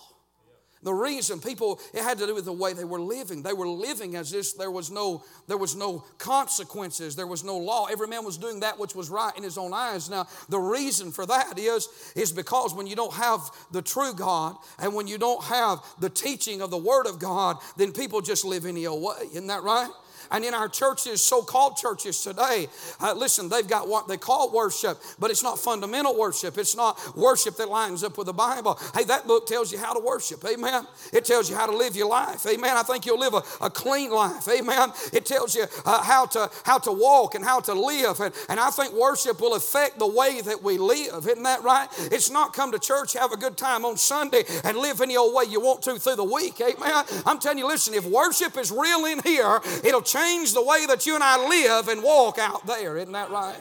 The 0.83 0.93
reason 0.93 1.39
people, 1.39 1.79
it 1.93 2.01
had 2.01 2.17
to 2.17 2.25
do 2.25 2.33
with 2.33 2.45
the 2.45 2.53
way 2.53 2.73
they 2.73 2.85
were 2.85 2.99
living. 2.99 3.43
They 3.43 3.53
were 3.53 3.67
living 3.67 4.15
as 4.15 4.33
if 4.33 4.57
there 4.57 4.71
was 4.71 4.89
no, 4.89 5.23
there 5.47 5.57
was 5.57 5.75
no 5.75 6.03
consequences, 6.17 7.15
there 7.15 7.27
was 7.27 7.43
no 7.43 7.57
law. 7.57 7.85
Every 7.85 8.07
man 8.07 8.25
was 8.25 8.37
doing 8.37 8.61
that 8.61 8.79
which 8.79 8.95
was 8.95 9.09
right 9.09 9.35
in 9.37 9.43
his 9.43 9.59
own 9.59 9.73
eyes. 9.73 10.09
Now, 10.09 10.27
the 10.49 10.57
reason 10.57 11.11
for 11.11 11.27
that 11.27 11.59
is, 11.59 11.87
is 12.15 12.31
because 12.31 12.73
when 12.73 12.87
you 12.87 12.95
don't 12.95 13.13
have 13.13 13.41
the 13.71 13.83
true 13.83 14.15
God 14.15 14.55
and 14.79 14.95
when 14.95 15.07
you 15.07 15.19
don't 15.19 15.43
have 15.43 15.83
the 15.99 16.09
teaching 16.09 16.61
of 16.61 16.71
the 16.71 16.77
Word 16.77 17.05
of 17.05 17.19
God, 17.19 17.57
then 17.77 17.91
people 17.91 18.21
just 18.21 18.43
live 18.43 18.65
any 18.65 18.87
old 18.87 19.03
way. 19.03 19.27
Isn't 19.33 19.47
that 19.47 19.61
right? 19.61 19.91
And 20.31 20.45
in 20.45 20.53
our 20.53 20.69
churches, 20.69 21.21
so 21.21 21.41
called 21.41 21.77
churches 21.77 22.21
today, 22.21 22.67
uh, 22.99 23.13
listen, 23.13 23.49
they've 23.49 23.67
got 23.67 23.87
what 23.87 24.07
they 24.07 24.17
call 24.17 24.51
worship, 24.51 24.97
but 25.19 25.31
it's 25.31 25.43
not 25.43 25.59
fundamental 25.59 26.17
worship. 26.17 26.57
It's 26.57 26.75
not 26.75 26.97
worship 27.15 27.57
that 27.57 27.69
lines 27.69 28.03
up 28.03 28.17
with 28.17 28.27
the 28.27 28.33
Bible. 28.33 28.79
Hey, 28.95 29.03
that 29.05 29.27
book 29.27 29.45
tells 29.45 29.71
you 29.71 29.77
how 29.77 29.93
to 29.93 29.99
worship. 29.99 30.43
Amen. 30.45 30.87
It 31.13 31.25
tells 31.25 31.49
you 31.49 31.55
how 31.55 31.65
to 31.65 31.75
live 31.75 31.95
your 31.95 32.07
life. 32.07 32.45
Amen. 32.47 32.77
I 32.77 32.83
think 32.83 33.05
you'll 33.05 33.19
live 33.19 33.33
a, 33.33 33.43
a 33.61 33.69
clean 33.69 34.11
life. 34.11 34.47
Amen. 34.47 34.89
It 35.13 35.25
tells 35.25 35.55
you 35.55 35.65
uh, 35.85 36.03
how, 36.03 36.25
to, 36.27 36.49
how 36.63 36.77
to 36.79 36.91
walk 36.91 37.35
and 37.35 37.43
how 37.43 37.59
to 37.61 37.73
live. 37.73 38.19
And, 38.19 38.33
and 38.49 38.59
I 38.59 38.69
think 38.69 38.93
worship 38.93 39.41
will 39.41 39.55
affect 39.55 39.99
the 39.99 40.07
way 40.07 40.41
that 40.41 40.63
we 40.63 40.77
live. 40.77 41.27
Isn't 41.27 41.43
that 41.43 41.63
right? 41.63 41.87
It's 42.11 42.29
not 42.29 42.53
come 42.53 42.71
to 42.71 42.79
church, 42.79 43.13
have 43.13 43.31
a 43.31 43.37
good 43.37 43.57
time 43.57 43.85
on 43.85 43.97
Sunday, 43.97 44.43
and 44.63 44.77
live 44.77 45.01
any 45.01 45.17
old 45.17 45.35
way 45.35 45.43
you 45.49 45.59
want 45.59 45.81
to 45.83 45.99
through 45.99 46.15
the 46.15 46.23
week. 46.23 46.61
Amen. 46.61 47.03
I'm 47.25 47.39
telling 47.39 47.57
you, 47.57 47.67
listen, 47.67 47.93
if 47.93 48.05
worship 48.05 48.57
is 48.57 48.71
real 48.71 49.05
in 49.05 49.19
here, 49.23 49.59
it'll 49.83 50.01
change 50.01 50.20
change 50.21 50.53
the 50.53 50.63
way 50.63 50.85
that 50.87 51.05
you 51.05 51.15
and 51.15 51.23
I 51.23 51.47
live 51.47 51.87
and 51.87 52.03
walk 52.03 52.37
out 52.37 52.65
there. 52.65 52.97
Isn't 52.97 53.13
that 53.13 53.29
right? 53.29 53.59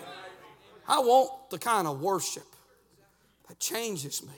I 0.88 0.98
want 0.98 1.50
the 1.50 1.58
kind 1.58 1.86
of 1.86 2.00
worship 2.00 2.46
that 3.48 3.58
changes 3.58 4.22
me. 4.22 4.34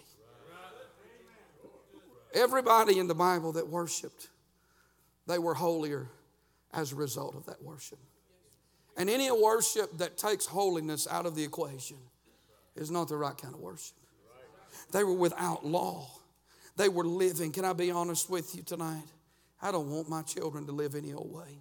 Everybody 2.34 2.98
in 2.98 3.08
the 3.08 3.14
Bible 3.14 3.52
that 3.52 3.68
worshiped, 3.68 4.28
they 5.26 5.38
were 5.38 5.54
holier 5.54 6.08
as 6.72 6.92
a 6.92 6.96
result 6.96 7.34
of 7.34 7.46
that 7.46 7.62
worship. 7.62 7.98
And 8.96 9.08
any 9.08 9.30
worship 9.30 9.98
that 9.98 10.16
takes 10.16 10.46
holiness 10.46 11.06
out 11.10 11.26
of 11.26 11.34
the 11.34 11.44
equation 11.44 11.98
is 12.74 12.90
not 12.90 13.08
the 13.08 13.16
right 13.16 13.36
kind 13.36 13.54
of 13.54 13.60
worship. 13.60 13.96
They 14.92 15.04
were 15.04 15.14
without 15.14 15.64
law. 15.64 16.06
They 16.76 16.88
were 16.88 17.04
living. 17.04 17.52
Can 17.52 17.64
I 17.64 17.74
be 17.74 17.90
honest 17.90 18.30
with 18.30 18.54
you 18.54 18.62
tonight? 18.62 19.04
I 19.60 19.70
don't 19.70 19.90
want 19.90 20.08
my 20.08 20.22
children 20.22 20.66
to 20.66 20.72
live 20.72 20.94
any 20.94 21.12
old 21.12 21.32
way. 21.32 21.58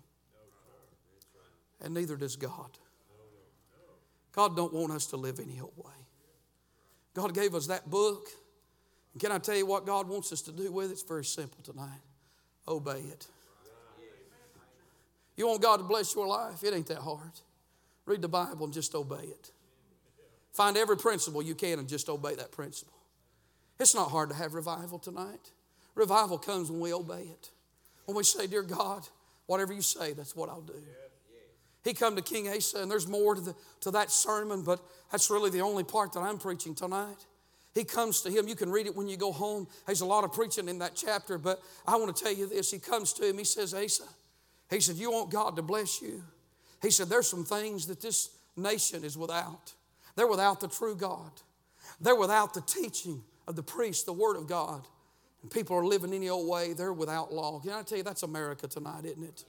And 1.82 1.94
neither 1.94 2.16
does 2.16 2.36
God. 2.36 2.78
God 4.32 4.56
don't 4.56 4.74
want 4.74 4.92
us 4.92 5.08
to 5.08 5.18
live 5.18 5.40
any 5.40 5.60
old 5.60 5.74
way. 5.78 5.92
God 7.14 7.34
gave 7.34 7.54
us 7.56 7.68
that 7.68 7.90
book. 7.90 8.28
And 9.14 9.22
can 9.22 9.32
I 9.32 9.40
tell 9.40 9.56
you 9.56 9.66
what 9.66 9.86
God 9.86 10.08
wants 10.08 10.32
us 10.32 10.42
to 10.44 10.52
do 10.52 10.72
with 10.72 10.90
it? 10.90 10.94
It's 10.94 11.04
very 11.04 11.26
simple 11.26 11.62
tonight. 11.64 12.00
Obey 12.68 13.00
it. 13.00 13.28
You 15.36 15.48
want 15.48 15.62
God 15.62 15.78
to 15.78 15.84
bless 15.84 16.14
your 16.16 16.28
life? 16.28 16.64
It 16.64 16.74
ain't 16.74 16.88
that 16.88 17.00
hard. 17.00 17.32
Read 18.06 18.22
the 18.22 18.28
Bible 18.28 18.66
and 18.66 18.74
just 18.74 18.94
obey 18.96 19.24
it. 19.24 19.52
Find 20.54 20.78
every 20.78 20.98
principle 20.98 21.42
you 21.42 21.56
can 21.56 21.80
and 21.80 21.88
just 21.88 22.10
obey 22.10 22.36
that 22.36 22.52
principle. 22.52 22.94
It's 23.80 23.96
not 23.96 24.12
hard 24.12 24.30
to 24.30 24.36
have 24.36 24.54
revival 24.54 25.00
tonight. 25.00 25.52
Revival 25.96 26.38
comes 26.38 26.70
when 26.70 26.80
we 26.80 26.94
obey 26.94 27.22
it. 27.22 27.50
When 28.06 28.16
we 28.16 28.24
say, 28.24 28.48
Dear 28.48 28.64
God, 28.64 29.08
whatever 29.48 29.74
you 29.74 29.82
say, 29.82 30.14
that's 30.14 30.36
what 30.36 30.50
I'll 30.50 30.62
do. 30.62 30.74
He 31.84 31.94
come 31.94 32.16
to 32.16 32.22
King 32.22 32.48
Asa, 32.48 32.82
and 32.82 32.92
there's 32.92 33.08
more 33.08 33.36
to, 33.36 33.42
the, 33.42 33.56
to 33.82 33.92
that 33.92 34.12
sermon, 34.12 34.62
but 34.62 34.80
that's 35.12 35.30
really 35.30 35.50
the 35.50 35.62
only 35.62 35.84
part 35.84 36.14
that 36.14 36.20
I'm 36.20 36.38
preaching 36.38 36.76
tonight. 36.76 37.26
He 37.74 37.84
comes 37.84 38.22
to 38.22 38.30
him. 38.30 38.48
You 38.48 38.56
can 38.56 38.70
read 38.70 38.86
it 38.86 38.96
when 38.96 39.08
you 39.08 39.18
go 39.18 39.32
home. 39.32 39.68
There's 39.86 40.02
a 40.02 40.06
lot 40.06 40.24
of 40.24 40.34
preaching 40.34 40.68
in 40.68 40.80
that 40.80 40.94
chapter, 40.96 41.38
but 41.38 41.62
I 41.88 41.96
want 41.96 42.16
to 42.16 42.24
tell 42.24 42.34
you 42.34 42.48
this. 42.48 42.70
He 42.70 42.80
comes 42.80 43.14
to 43.14 43.28
him. 43.28 43.38
He 43.38 43.46
says, 43.46 43.74
Asa, 43.74 44.04
he 44.70 44.80
said, 44.80 44.98
You 44.98 45.12
want 45.12 45.32
God 45.32 45.56
to 45.56 45.62
bless 45.62 46.02
you? 46.02 46.24
He 46.82 46.92
said, 46.92 47.08
There's 47.08 47.28
some 47.28 47.46
things 47.46 47.88
that 47.88 48.02
this 48.02 48.30
nation 48.58 49.04
is 49.04 49.18
without. 49.18 49.74
They're 50.16 50.28
without 50.28 50.60
the 50.60 50.68
true 50.68 50.96
God, 50.96 51.32
they're 52.00 52.16
without 52.16 52.54
the 52.54 52.62
teaching 52.62 53.24
of 53.48 53.56
the 53.56 53.64
priest, 53.64 54.06
the 54.06 54.14
Word 54.14 54.36
of 54.36 54.48
God. 54.48 54.86
And 55.42 55.50
people 55.50 55.76
are 55.76 55.86
living 55.86 56.14
any 56.14 56.30
old 56.30 56.48
way. 56.48 56.74
They're 56.74 56.94
without 56.94 57.34
law. 57.34 57.60
Can 57.60 57.72
I 57.72 57.82
tell 57.82 57.98
you, 57.98 58.04
that's 58.04 58.22
America 58.22 58.68
tonight, 58.68 59.06
isn't 59.06 59.24
it? 59.24 59.44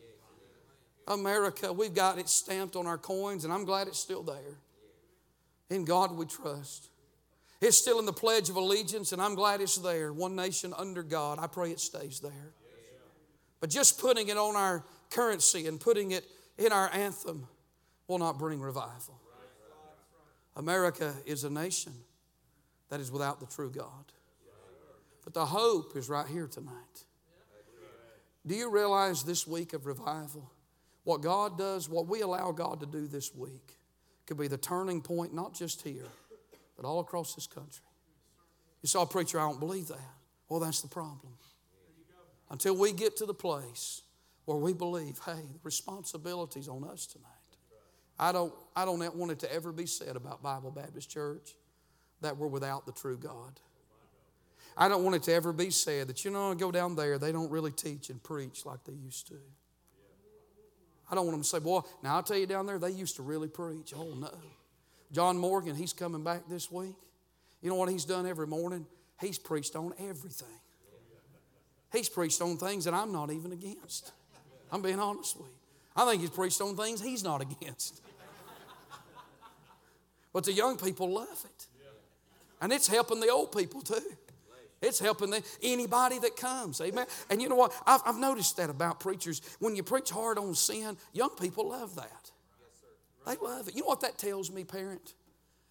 America, 1.08 1.72
we've 1.72 1.94
got 1.94 2.18
it 2.18 2.28
stamped 2.28 2.76
on 2.76 2.86
our 2.86 2.98
coins, 2.98 3.44
and 3.44 3.52
I'm 3.52 3.64
glad 3.64 3.88
it's 3.88 3.98
still 3.98 4.22
there. 4.22 4.58
In 5.70 5.84
God 5.84 6.16
we 6.16 6.26
trust. 6.26 6.88
It's 7.60 7.78
still 7.78 7.98
in 7.98 8.06
the 8.06 8.12
Pledge 8.12 8.50
of 8.50 8.56
Allegiance, 8.56 9.12
and 9.12 9.22
I'm 9.22 9.34
glad 9.34 9.60
it's 9.60 9.76
there. 9.76 10.12
One 10.12 10.34
nation 10.34 10.74
under 10.76 11.02
God. 11.02 11.38
I 11.40 11.46
pray 11.46 11.70
it 11.70 11.80
stays 11.80 12.20
there. 12.20 12.52
But 13.60 13.70
just 13.70 14.00
putting 14.00 14.28
it 14.28 14.36
on 14.36 14.56
our 14.56 14.84
currency 15.10 15.68
and 15.68 15.78
putting 15.80 16.10
it 16.10 16.24
in 16.58 16.72
our 16.72 16.92
anthem 16.92 17.46
will 18.08 18.18
not 18.18 18.38
bring 18.38 18.60
revival. 18.60 19.20
America 20.56 21.14
is 21.24 21.44
a 21.44 21.50
nation 21.50 21.92
that 22.90 23.00
is 23.00 23.10
without 23.10 23.40
the 23.40 23.46
true 23.46 23.70
God. 23.70 24.12
But 25.24 25.34
the 25.34 25.46
hope 25.46 25.96
is 25.96 26.08
right 26.08 26.26
here 26.26 26.48
tonight. 26.48 27.04
Do 28.44 28.56
you 28.56 28.70
realize 28.70 29.22
this 29.22 29.46
week 29.46 29.72
of 29.72 29.86
revival? 29.86 30.50
What 31.04 31.20
God 31.20 31.58
does, 31.58 31.88
what 31.88 32.06
we 32.06 32.20
allow 32.20 32.52
God 32.52 32.80
to 32.80 32.86
do 32.86 33.06
this 33.06 33.34
week, 33.34 33.76
could 34.26 34.38
be 34.38 34.48
the 34.48 34.58
turning 34.58 35.00
point, 35.00 35.34
not 35.34 35.54
just 35.54 35.82
here, 35.82 36.06
but 36.76 36.84
all 36.84 37.00
across 37.00 37.34
this 37.34 37.46
country. 37.46 37.84
You 38.82 38.88
saw, 38.88 39.02
a 39.02 39.06
preacher, 39.06 39.38
I 39.38 39.48
don't 39.48 39.60
believe 39.60 39.88
that. 39.88 39.98
Well, 40.48 40.60
that's 40.60 40.80
the 40.80 40.88
problem. 40.88 41.34
Until 42.50 42.76
we 42.76 42.92
get 42.92 43.16
to 43.16 43.26
the 43.26 43.34
place 43.34 44.02
where 44.44 44.58
we 44.58 44.72
believe, 44.72 45.18
hey, 45.24 45.32
the 45.32 45.58
responsibility's 45.62 46.68
on 46.68 46.84
us 46.84 47.06
tonight. 47.06 47.28
I 48.18 48.32
don't, 48.32 48.52
I 48.76 48.84
don't 48.84 49.16
want 49.16 49.32
it 49.32 49.38
to 49.40 49.52
ever 49.52 49.72
be 49.72 49.86
said 49.86 50.16
about 50.16 50.42
Bible 50.42 50.70
Baptist 50.70 51.10
Church 51.10 51.54
that 52.20 52.36
we're 52.36 52.48
without 52.48 52.86
the 52.86 52.92
true 52.92 53.16
God. 53.16 53.58
I 54.76 54.88
don't 54.88 55.04
want 55.04 55.16
it 55.16 55.22
to 55.24 55.34
ever 55.34 55.52
be 55.52 55.70
said 55.70 56.08
that, 56.08 56.24
you 56.24 56.30
know, 56.30 56.54
go 56.54 56.70
down 56.70 56.94
there, 56.96 57.18
they 57.18 57.32
don't 57.32 57.50
really 57.50 57.72
teach 57.72 58.10
and 58.10 58.22
preach 58.22 58.64
like 58.64 58.84
they 58.84 58.92
used 58.92 59.26
to. 59.28 59.38
I 61.10 61.14
don't 61.14 61.26
want 61.26 61.34
them 61.34 61.42
to 61.42 61.48
say, 61.48 61.58
boy, 61.58 61.80
now 62.02 62.16
I'll 62.16 62.22
tell 62.22 62.38
you 62.38 62.46
down 62.46 62.66
there, 62.66 62.78
they 62.78 62.90
used 62.90 63.16
to 63.16 63.22
really 63.22 63.48
preach. 63.48 63.92
Oh, 63.96 64.14
no. 64.14 64.30
John 65.12 65.36
Morgan, 65.36 65.76
he's 65.76 65.92
coming 65.92 66.24
back 66.24 66.48
this 66.48 66.70
week. 66.70 66.94
You 67.60 67.68
know 67.70 67.76
what 67.76 67.90
he's 67.90 68.04
done 68.04 68.26
every 68.26 68.46
morning? 68.46 68.86
He's 69.20 69.38
preached 69.38 69.76
on 69.76 69.92
everything. 69.98 70.48
He's 71.92 72.08
preached 72.08 72.40
on 72.40 72.56
things 72.56 72.86
that 72.86 72.94
I'm 72.94 73.12
not 73.12 73.30
even 73.30 73.52
against. 73.52 74.12
I'm 74.70 74.80
being 74.80 74.98
honest 74.98 75.36
with 75.36 75.48
you. 75.48 75.54
I 75.94 76.06
think 76.06 76.22
he's 76.22 76.30
preached 76.30 76.60
on 76.62 76.74
things 76.76 77.02
he's 77.02 77.22
not 77.22 77.42
against. 77.42 78.00
But 80.32 80.44
the 80.44 80.52
young 80.52 80.78
people 80.78 81.10
love 81.10 81.44
it. 81.44 81.66
And 82.62 82.72
it's 82.72 82.88
helping 82.88 83.20
the 83.20 83.28
old 83.28 83.54
people 83.54 83.82
too. 83.82 84.00
It's 84.82 84.98
helping 84.98 85.30
the, 85.30 85.42
anybody 85.62 86.18
that 86.18 86.36
comes. 86.36 86.80
Amen. 86.80 87.06
And 87.30 87.40
you 87.40 87.48
know 87.48 87.54
what? 87.54 87.72
I've, 87.86 88.00
I've, 88.04 88.18
noticed 88.18 88.56
that 88.56 88.68
about 88.68 88.98
preachers. 88.98 89.40
When 89.60 89.76
you 89.76 89.84
preach 89.84 90.10
hard 90.10 90.38
on 90.38 90.54
sin, 90.54 90.96
young 91.12 91.30
people 91.30 91.68
love 91.68 91.94
that. 91.94 92.30
They 93.24 93.36
love 93.40 93.68
it. 93.68 93.76
You 93.76 93.82
know 93.82 93.88
what 93.88 94.00
that 94.00 94.18
tells 94.18 94.50
me, 94.50 94.64
parent? 94.64 95.14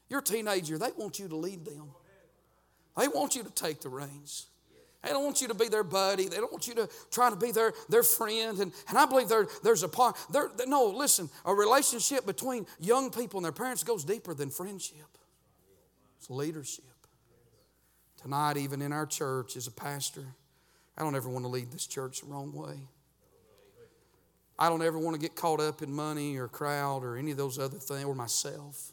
Your 0.08 0.22
teenager, 0.22 0.78
they 0.78 0.92
want 0.98 1.20
you 1.20 1.28
to 1.28 1.36
lead 1.36 1.66
them. 1.66 1.90
They 2.98 3.08
want 3.10 3.36
you 3.36 3.44
to 3.44 3.50
take 3.52 3.82
the 3.82 3.90
reins. 3.90 4.48
They 5.04 5.10
don't 5.10 5.24
want 5.24 5.42
you 5.42 5.48
to 5.48 5.56
be 5.56 5.68
their 5.68 5.84
buddy. 5.84 6.28
They 6.28 6.38
don't 6.38 6.52
want 6.52 6.68
you 6.68 6.76
to 6.76 6.90
try 7.10 7.30
to 7.30 7.36
be 7.36 7.52
their, 7.52 7.74
their 7.90 8.04
friend. 8.04 8.60
And, 8.60 8.72
and 8.88 8.98
I 8.98 9.06
believe 9.06 9.30
there, 9.30 9.48
there's 9.64 9.84
a 9.84 9.90
part. 9.90 10.16
There, 10.32 10.50
no, 10.68 10.86
listen, 10.86 11.30
a 11.44 11.54
relationship 11.54 12.26
between 12.26 12.68
young 12.80 13.10
people 13.10 13.40
and 13.40 13.46
their 13.46 13.52
parents 13.52 13.84
goes 13.84 14.04
deeper 14.04 14.34
than 14.34 14.50
friendship. 14.52 15.18
It's 16.20 16.30
leadership. 16.30 16.91
Tonight, 18.22 18.58
even 18.58 18.82
in 18.82 18.94
our 18.94 19.06
church, 19.06 19.58
as 19.58 19.66
a 19.66 19.72
pastor, 19.72 20.26
I 20.98 21.02
don't 21.02 21.16
ever 21.16 21.28
want 21.28 21.44
to 21.44 21.50
lead 21.50 21.72
this 21.72 21.88
church 21.88 22.22
the 22.22 22.28
wrong 22.28 22.54
way. 22.54 22.78
I 24.60 24.70
don't 24.70 24.84
ever 24.84 25.00
want 25.00 25.16
to 25.16 25.20
get 25.20 25.36
caught 25.36 25.60
up 25.60 25.82
in 25.82 25.92
money 25.92 26.38
or 26.38 26.48
crowd 26.48 27.04
or 27.04 27.18
any 27.18 27.32
of 27.32 27.38
those 27.38 27.58
other 27.58 27.80
things 27.80 28.06
or 28.06 28.14
myself 28.14 28.92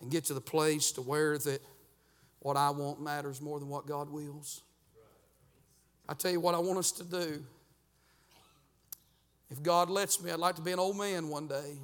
and 0.00 0.10
get 0.10 0.24
to 0.24 0.34
the 0.34 0.40
place 0.40 0.90
to 0.92 1.02
where 1.02 1.36
that 1.36 1.60
what 2.40 2.56
I 2.56 2.70
want 2.70 2.98
matters 2.98 3.42
more 3.42 3.58
than 3.58 3.68
what 3.68 3.86
God 3.86 4.08
wills. 4.08 4.62
I 6.08 6.14
tell 6.14 6.30
you 6.30 6.40
what 6.40 6.54
I 6.54 6.58
want 6.58 6.78
us 6.78 6.92
to 6.92 7.04
do. 7.04 7.44
If 9.50 9.62
God 9.62 9.90
lets 9.90 10.22
me, 10.22 10.30
I'd 10.30 10.38
like 10.38 10.56
to 10.56 10.62
be 10.62 10.72
an 10.72 10.78
old 10.78 10.96
man 10.96 11.28
one 11.28 11.46
day. 11.46 11.74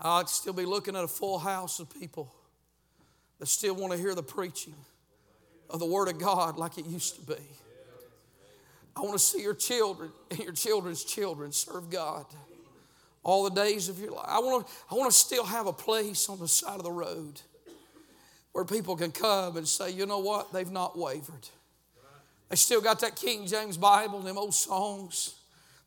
I'd 0.00 0.30
still 0.30 0.54
be 0.54 0.64
looking 0.64 0.96
at 0.96 1.04
a 1.04 1.08
full 1.08 1.38
house 1.38 1.78
of 1.78 1.92
people 1.92 2.32
that 3.38 3.46
still 3.46 3.74
want 3.74 3.92
to 3.92 3.98
hear 3.98 4.14
the 4.14 4.22
preaching 4.22 4.74
of 5.70 5.80
the 5.80 5.86
Word 5.86 6.08
of 6.08 6.18
God 6.18 6.56
like 6.56 6.78
it 6.78 6.86
used 6.86 7.16
to 7.16 7.22
be. 7.22 7.42
I 8.96 9.00
want 9.00 9.12
to 9.14 9.18
see 9.18 9.42
your 9.42 9.54
children 9.54 10.10
and 10.30 10.38
your 10.44 10.52
children's 10.52 11.04
children 11.04 11.52
serve 11.52 11.90
God 11.90 12.26
all 13.22 13.44
the 13.44 13.50
days 13.50 13.88
of 13.88 13.98
your 13.98 14.12
life. 14.12 14.26
I 14.28 14.38
want 14.38 14.66
to, 14.66 14.72
I 14.90 14.94
want 14.94 15.10
to 15.10 15.16
still 15.16 15.44
have 15.44 15.66
a 15.66 15.72
place 15.72 16.28
on 16.28 16.38
the 16.38 16.48
side 16.48 16.76
of 16.76 16.84
the 16.84 16.92
road 16.92 17.40
where 18.52 18.64
people 18.64 18.96
can 18.96 19.10
come 19.10 19.56
and 19.56 19.66
say, 19.66 19.90
you 19.90 20.06
know 20.06 20.20
what? 20.20 20.52
They've 20.52 20.70
not 20.70 20.96
wavered. 20.96 21.48
They 22.50 22.56
still 22.56 22.80
got 22.80 23.00
that 23.00 23.16
King 23.16 23.46
James 23.46 23.76
Bible 23.76 24.18
and 24.18 24.26
them 24.26 24.38
old 24.38 24.54
songs. 24.54 25.34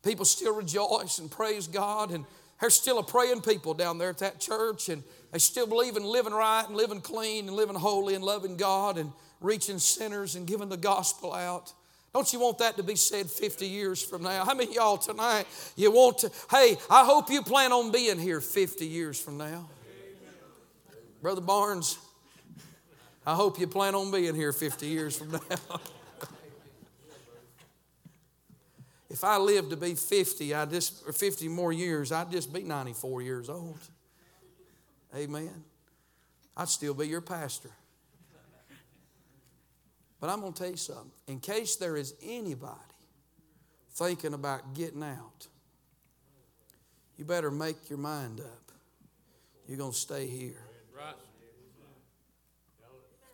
People 0.04 0.24
still 0.24 0.54
rejoice 0.54 1.18
and 1.18 1.30
praise 1.30 1.66
God. 1.66 2.10
And 2.10 2.26
there's 2.60 2.74
still 2.74 2.98
a 2.98 3.04
praying 3.04 3.42
people 3.42 3.74
down 3.74 3.98
there 3.98 4.10
at 4.10 4.18
that 4.18 4.40
church. 4.40 4.88
And 4.88 5.02
they 5.32 5.38
still 5.38 5.66
believe 5.66 5.96
in 5.96 6.04
living 6.04 6.32
right 6.32 6.64
and 6.66 6.76
living 6.76 7.00
clean 7.00 7.46
and 7.46 7.56
living 7.56 7.76
holy 7.76 8.14
and 8.14 8.24
loving 8.24 8.56
God 8.56 8.98
and 8.98 9.12
reaching 9.40 9.78
sinners 9.78 10.34
and 10.34 10.46
giving 10.46 10.68
the 10.68 10.76
gospel 10.76 11.32
out. 11.32 11.72
Don't 12.14 12.32
you 12.32 12.40
want 12.40 12.58
that 12.58 12.76
to 12.78 12.82
be 12.82 12.96
said 12.96 13.30
50 13.30 13.66
years 13.66 14.02
from 14.02 14.22
now? 14.22 14.44
How 14.44 14.54
many 14.54 14.74
y'all 14.74 14.96
tonight 14.96 15.46
you 15.76 15.90
want 15.90 16.18
to? 16.18 16.32
Hey, 16.50 16.76
I 16.90 17.04
hope 17.04 17.30
you 17.30 17.42
plan 17.42 17.70
on 17.70 17.92
being 17.92 18.18
here 18.18 18.40
50 18.40 18.86
years 18.86 19.20
from 19.20 19.36
now. 19.38 19.68
Brother 21.22 21.40
Barnes, 21.40 21.98
I 23.26 23.34
hope 23.34 23.60
you 23.60 23.66
plan 23.66 23.94
on 23.94 24.10
being 24.10 24.34
here 24.34 24.52
50 24.52 24.86
years 24.86 25.18
from 25.18 25.32
now. 25.32 25.40
if 29.10 29.24
I 29.24 29.38
lived 29.38 29.70
to 29.70 29.76
be 29.76 29.94
50, 29.94 30.54
I 30.54 30.66
just 30.66 31.06
or 31.06 31.12
50 31.12 31.48
more 31.48 31.72
years, 31.72 32.12
I'd 32.12 32.30
just 32.30 32.52
be 32.52 32.62
94 32.62 33.22
years 33.22 33.48
old. 33.48 33.78
Amen. 35.16 35.64
I'd 36.56 36.68
still 36.68 36.94
be 36.94 37.08
your 37.08 37.20
pastor. 37.20 37.70
But 40.20 40.30
I'm 40.30 40.40
going 40.40 40.52
to 40.52 40.62
tell 40.62 40.70
you 40.70 40.76
something. 40.76 41.12
In 41.28 41.38
case 41.38 41.76
there 41.76 41.96
is 41.96 42.14
anybody 42.22 42.74
thinking 43.92 44.34
about 44.34 44.74
getting 44.74 45.02
out, 45.02 45.46
you 47.16 47.24
better 47.24 47.50
make 47.50 47.88
your 47.88 47.98
mind 47.98 48.40
up. 48.40 48.72
You're 49.66 49.78
going 49.78 49.92
to 49.92 49.98
stay 49.98 50.26
here. 50.26 50.67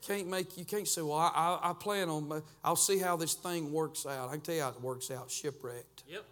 Can't 0.06 0.28
make 0.28 0.58
you 0.58 0.64
can't 0.66 0.86
say, 0.86 1.00
well, 1.00 1.14
I, 1.14 1.30
I, 1.62 1.70
I 1.70 1.72
plan 1.72 2.10
on. 2.10 2.42
I'll 2.62 2.76
see 2.76 2.98
how 2.98 3.16
this 3.16 3.34
thing 3.34 3.72
works 3.72 4.04
out. 4.04 4.28
I 4.28 4.32
can 4.32 4.42
tell 4.42 4.54
you 4.54 4.62
how 4.62 4.68
it 4.68 4.80
works 4.80 5.10
out. 5.10 5.30
Shipwrecked. 5.30 6.04
Yep. 6.06 6.24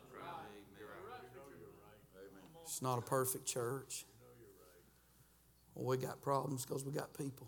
It's 2.62 2.82
not 2.82 2.98
a 2.98 3.02
perfect 3.02 3.46
church. 3.46 4.04
Well, 5.74 5.86
we 5.86 5.96
got 5.96 6.20
problems 6.20 6.64
because 6.64 6.84
we 6.84 6.92
got 6.92 7.16
people. 7.16 7.46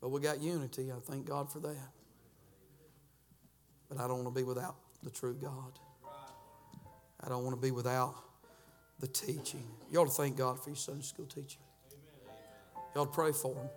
But 0.00 0.10
we 0.10 0.20
got 0.20 0.40
unity. 0.40 0.92
I 0.92 1.00
thank 1.00 1.26
God 1.26 1.50
for 1.50 1.60
that. 1.60 1.90
But 3.88 3.98
I 3.98 4.08
don't 4.08 4.22
want 4.22 4.34
to 4.34 4.40
be 4.40 4.44
without 4.44 4.76
the 5.02 5.10
true 5.10 5.34
God. 5.34 5.78
I 7.20 7.28
don't 7.28 7.44
want 7.44 7.56
to 7.56 7.60
be 7.60 7.70
without 7.70 8.14
the 9.00 9.06
teaching. 9.06 9.64
You 9.90 10.00
ought 10.00 10.04
to 10.04 10.10
thank 10.10 10.36
God 10.36 10.62
for 10.62 10.70
your 10.70 10.76
Sunday 10.76 11.02
school 11.02 11.26
teacher. 11.26 11.58
You 12.94 13.00
ought 13.00 13.06
to 13.06 13.10
pray 13.10 13.32
for 13.32 13.54
him. 13.54 13.68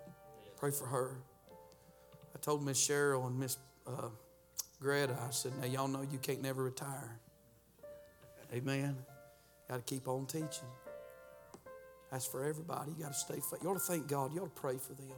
Pray 0.60 0.72
for 0.72 0.86
her. 0.86 1.18
I 2.36 2.40
told 2.40 2.64
Miss 2.64 2.86
Cheryl 2.86 3.26
and 3.28 3.40
Miss 3.40 3.58
uh, 3.88 4.10
Greta, 4.82 5.16
I 5.26 5.32
said, 5.32 5.54
now 5.60 5.68
y'all 5.68 5.88
know 5.88 6.02
you 6.02 6.18
can't 6.18 6.42
never 6.42 6.64
retire. 6.64 7.20
Amen. 8.54 8.98
Got 9.70 9.78
to 9.78 9.82
keep 9.84 10.08
on 10.08 10.26
teaching. 10.26 10.68
That's 12.12 12.26
for 12.26 12.44
everybody. 12.44 12.92
You 12.98 13.04
got 13.04 13.14
to 13.14 13.20
stay 13.20 13.36
faithful. 13.36 13.60
You 13.62 13.70
ought 13.70 13.74
to 13.76 13.80
thank 13.80 14.08
God. 14.08 14.34
You 14.34 14.42
ought 14.42 14.56
to 14.56 14.62
pray 14.62 14.78
for 14.78 14.94
them. 14.94 15.16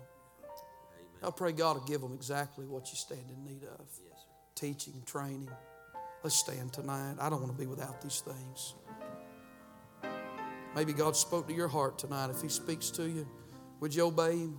I 1.23 1.29
pray 1.29 1.51
God 1.51 1.77
will 1.77 1.85
give 1.85 2.01
them 2.01 2.13
exactly 2.13 2.65
what 2.65 2.89
you 2.89 2.95
stand 2.95 3.21
in 3.29 3.43
need 3.43 3.63
of. 3.63 3.79
Yes, 3.79 4.17
sir. 4.17 4.27
Teaching, 4.55 5.01
training. 5.05 5.49
Let's 6.23 6.35
stand 6.35 6.73
tonight. 6.73 7.15
I 7.19 7.29
don't 7.29 7.41
want 7.41 7.53
to 7.53 7.59
be 7.59 7.67
without 7.67 8.01
these 8.01 8.21
things. 8.21 8.73
Maybe 10.75 10.93
God 10.93 11.15
spoke 11.15 11.47
to 11.47 11.53
your 11.53 11.67
heart 11.67 11.99
tonight. 11.99 12.29
If 12.29 12.41
He 12.41 12.49
speaks 12.49 12.89
to 12.91 13.07
you, 13.07 13.27
would 13.79 13.93
you 13.93 14.05
obey 14.05 14.37
Him? 14.37 14.57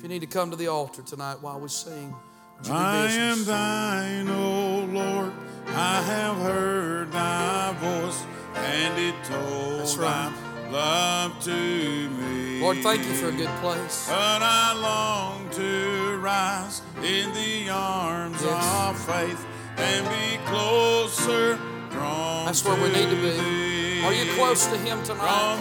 If 0.00 0.04
you 0.04 0.08
need 0.08 0.20
to 0.20 0.26
come 0.26 0.50
to 0.50 0.56
the 0.56 0.68
altar 0.68 1.02
tonight 1.02 1.42
while 1.42 1.60
we 1.60 1.68
sing, 1.68 2.14
would 2.56 2.66
you 2.66 2.72
do 2.72 2.78
I 2.78 3.06
am 3.10 3.44
thine, 3.44 4.28
O 4.30 4.88
Lord. 4.90 5.30
I 5.66 6.00
have 6.00 6.38
heard 6.38 7.12
thy 7.12 7.74
voice, 7.74 8.24
and 8.54 8.98
it 8.98 9.14
told 9.24 9.80
That's 9.80 9.98
right. 9.98 10.32
thy 10.64 10.70
love 10.70 11.38
to 11.44 11.52
me. 11.52 12.62
Lord, 12.62 12.78
thank 12.78 13.04
you 13.04 13.12
for 13.12 13.28
a 13.28 13.32
good 13.32 13.50
place. 13.60 14.06
But 14.08 14.40
I 14.40 14.72
long 14.72 15.50
to 15.50 16.16
rise 16.22 16.80
in 17.02 17.30
the 17.34 17.68
arms 17.68 18.42
Yes. 18.42 18.74
of 18.88 18.98
faith 18.98 19.46
and 19.76 20.08
be 20.08 20.38
closer 20.46 21.58
drawn 21.90 22.46
That's 22.46 22.64
where 22.64 22.74
we 22.82 22.88
need 22.88 23.10
to 23.10 23.16
be. 23.16 23.30
thee. 23.38 24.02
Are 24.06 24.14
you 24.14 24.32
close 24.32 24.64
to 24.68 24.78
Him 24.78 25.04
Draw 25.04 25.16
tonight? 25.16 25.58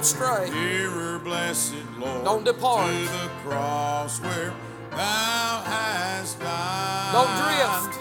Don't 0.00 0.06
stray. 0.06 0.48
Nearer, 0.48 1.18
blessed 1.18 1.74
Lord. 1.98 2.24
Don't 2.24 2.42
depart. 2.42 2.90
To 2.90 3.02
the 3.04 3.28
cross 3.44 4.18
where 4.22 4.54
thou 4.92 5.62
hast 5.66 6.40
died. 6.40 7.12
Don't 7.12 7.28
drift. 7.36 8.00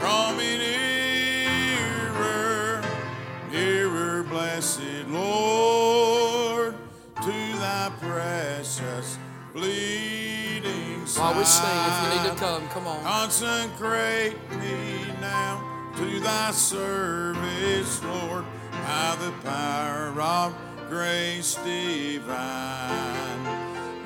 Draw 0.00 0.32
me 0.34 0.58
nearer, 1.68 2.82
nearer, 3.52 4.24
blessed 4.24 5.06
Lord, 5.06 6.74
to 7.14 7.30
thy 7.60 7.92
precious 8.00 9.16
bleeding 9.52 11.06
side. 11.06 11.22
While 11.22 11.38
we 11.38 11.44
sing, 11.44 11.64
if 11.70 12.02
you 12.02 12.08
need 12.22 12.28
to 12.28 12.34
come, 12.44 12.66
come 12.70 12.88
on. 12.88 13.00
Consecrate 13.04 14.34
me 14.50 15.12
now 15.20 15.62
to 15.96 16.18
thy 16.18 16.50
service, 16.50 18.02
Lord, 18.02 18.44
by 18.72 19.16
the 19.20 19.30
power 19.44 20.20
of 20.20 20.52
grace 20.88 21.56
divine. 21.64 22.36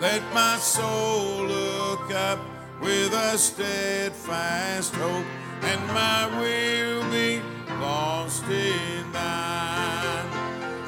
Let 0.01 0.23
my 0.33 0.57
soul 0.57 1.45
look 1.45 2.11
up 2.13 2.41
with 2.81 3.13
a 3.13 3.37
steadfast 3.37 4.95
hope, 4.95 5.27
and 5.63 5.87
my 5.89 6.27
will 6.41 7.03
be 7.11 7.43
lost 7.81 8.45
in 8.45 9.13
thine. 9.13 10.27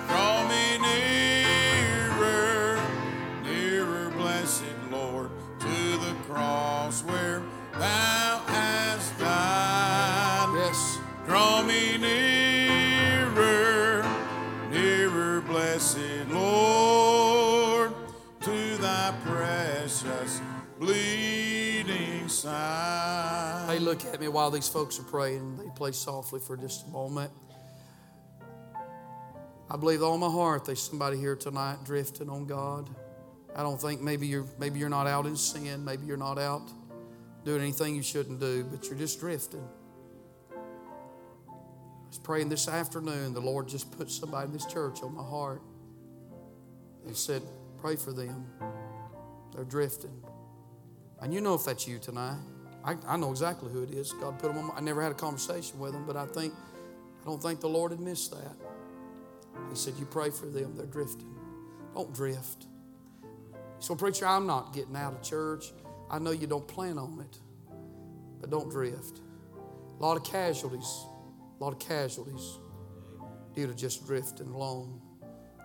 Draw 0.09 0.48
me 0.48 0.78
nearer, 0.78 2.81
nearer, 3.44 4.09
blessed 4.11 4.64
Lord, 4.90 5.31
to 5.61 5.98
the 5.98 6.14
cross 6.26 7.05
where 7.05 7.42
thou 7.78 8.21
side. 22.42 23.66
Hey, 23.68 23.78
look 23.78 24.05
at 24.05 24.20
me 24.20 24.26
while 24.28 24.50
these 24.50 24.68
folks 24.68 24.98
are 24.98 25.05
praying. 25.05 25.59
They 25.59 25.68
play 25.76 25.92
softly 25.92 26.40
for 26.40 26.57
just 26.57 26.87
a 26.87 26.90
moment. 26.90 27.31
I 29.70 29.76
believe 29.76 30.02
all 30.02 30.18
my 30.18 30.28
heart 30.28 30.64
there's 30.64 30.83
somebody 30.83 31.16
here 31.16 31.37
tonight 31.37 31.78
drifting 31.85 32.28
on 32.28 32.46
God. 32.46 32.90
I 33.55 33.62
don't 33.62 33.81
think 33.81 34.00
maybe 34.00 34.26
you're 34.26 34.46
maybe 34.59 34.78
you're 34.81 34.88
not 34.88 35.07
out 35.07 35.24
in 35.24 35.37
sin, 35.37 35.85
maybe 35.85 36.05
you're 36.05 36.16
not 36.16 36.38
out 36.38 36.68
doing 37.44 37.62
anything 37.62 37.94
you 37.94 38.02
shouldn't 38.02 38.40
do, 38.40 38.64
but 38.64 38.87
you're 38.87 38.98
just 38.98 39.20
drifting. 39.20 39.66
I 40.52 42.09
was 42.09 42.18
praying 42.18 42.48
this 42.48 42.68
afternoon. 42.68 43.35
The 43.35 43.40
Lord 43.40 43.68
just 43.68 43.96
put 43.96 44.11
somebody 44.11 44.46
in 44.46 44.52
this 44.52 44.66
church 44.66 45.02
on 45.02 45.14
my 45.14 45.22
heart. 45.22 45.62
He 47.07 47.14
said, 47.14 47.42
Pray 47.81 47.96
for 47.96 48.12
them. 48.12 48.46
They're 49.55 49.64
drifting. 49.64 50.22
And 51.22 51.32
you 51.32 51.40
know 51.40 51.54
if 51.54 51.64
that's 51.64 51.87
you 51.87 51.98
tonight. 51.98 52.38
I, 52.85 52.96
I 53.06 53.16
know 53.16 53.30
exactly 53.30 53.70
who 53.70 53.85
it 53.85 53.90
is. 53.90 54.12
God 54.12 54.38
put 54.40 54.48
them 54.48 54.58
on 54.58 54.68
my, 54.68 54.74
I 54.74 54.80
never 54.80 55.00
had 55.00 55.12
a 55.12 55.14
conversation 55.14 55.78
with 55.78 55.92
them, 55.92 56.04
but 56.04 56.16
I 56.16 56.26
think, 56.26 56.52
I 57.22 57.26
don't 57.26 57.40
think 57.40 57.61
the 57.61 57.68
Lord 57.68 57.92
had 57.92 58.00
missed 58.00 58.32
that. 58.32 58.56
He 59.70 59.76
said, 59.76 59.94
You 59.98 60.04
pray 60.04 60.30
for 60.30 60.46
them, 60.46 60.74
they're 60.76 60.87
drifting. 60.87 61.32
Don't 61.94 62.12
drift. 62.12 62.66
So, 63.78 63.94
preacher, 63.94 64.26
I'm 64.26 64.46
not 64.46 64.72
getting 64.74 64.96
out 64.96 65.12
of 65.12 65.22
church. 65.22 65.72
I 66.11 66.18
know 66.18 66.30
you 66.32 66.46
don't 66.46 66.66
plan 66.66 66.98
on 66.98 67.20
it, 67.20 67.38
but 68.40 68.50
don't 68.50 68.70
drift. 68.70 69.20
A 69.98 70.02
lot 70.02 70.16
of 70.16 70.24
casualties, 70.24 71.04
a 71.61 71.64
lot 71.64 71.72
of 71.72 71.78
casualties 71.78 72.58
due 73.54 73.66
to 73.66 73.74
just 73.74 74.06
drifting 74.06 74.48
along. 74.48 75.00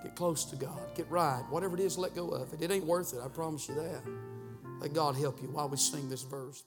Get 0.04 0.16
close 0.16 0.46
to 0.46 0.56
God. 0.56 0.80
Get 0.96 1.10
right. 1.10 1.44
Whatever 1.50 1.76
it 1.76 1.80
is, 1.80 1.98
let 1.98 2.14
go 2.14 2.30
of 2.30 2.54
it. 2.54 2.62
It 2.62 2.72
ain't 2.72 2.86
worth 2.86 3.14
it. 3.14 3.20
I 3.24 3.28
promise 3.28 3.68
you 3.68 3.76
that. 3.76 4.02
Let 4.80 4.94
God 4.94 5.16
help 5.16 5.42
you 5.42 5.50
while 5.50 5.70
we 5.70 5.78
sing 5.78 6.10
this 6.10 6.24
verse. 6.24 6.64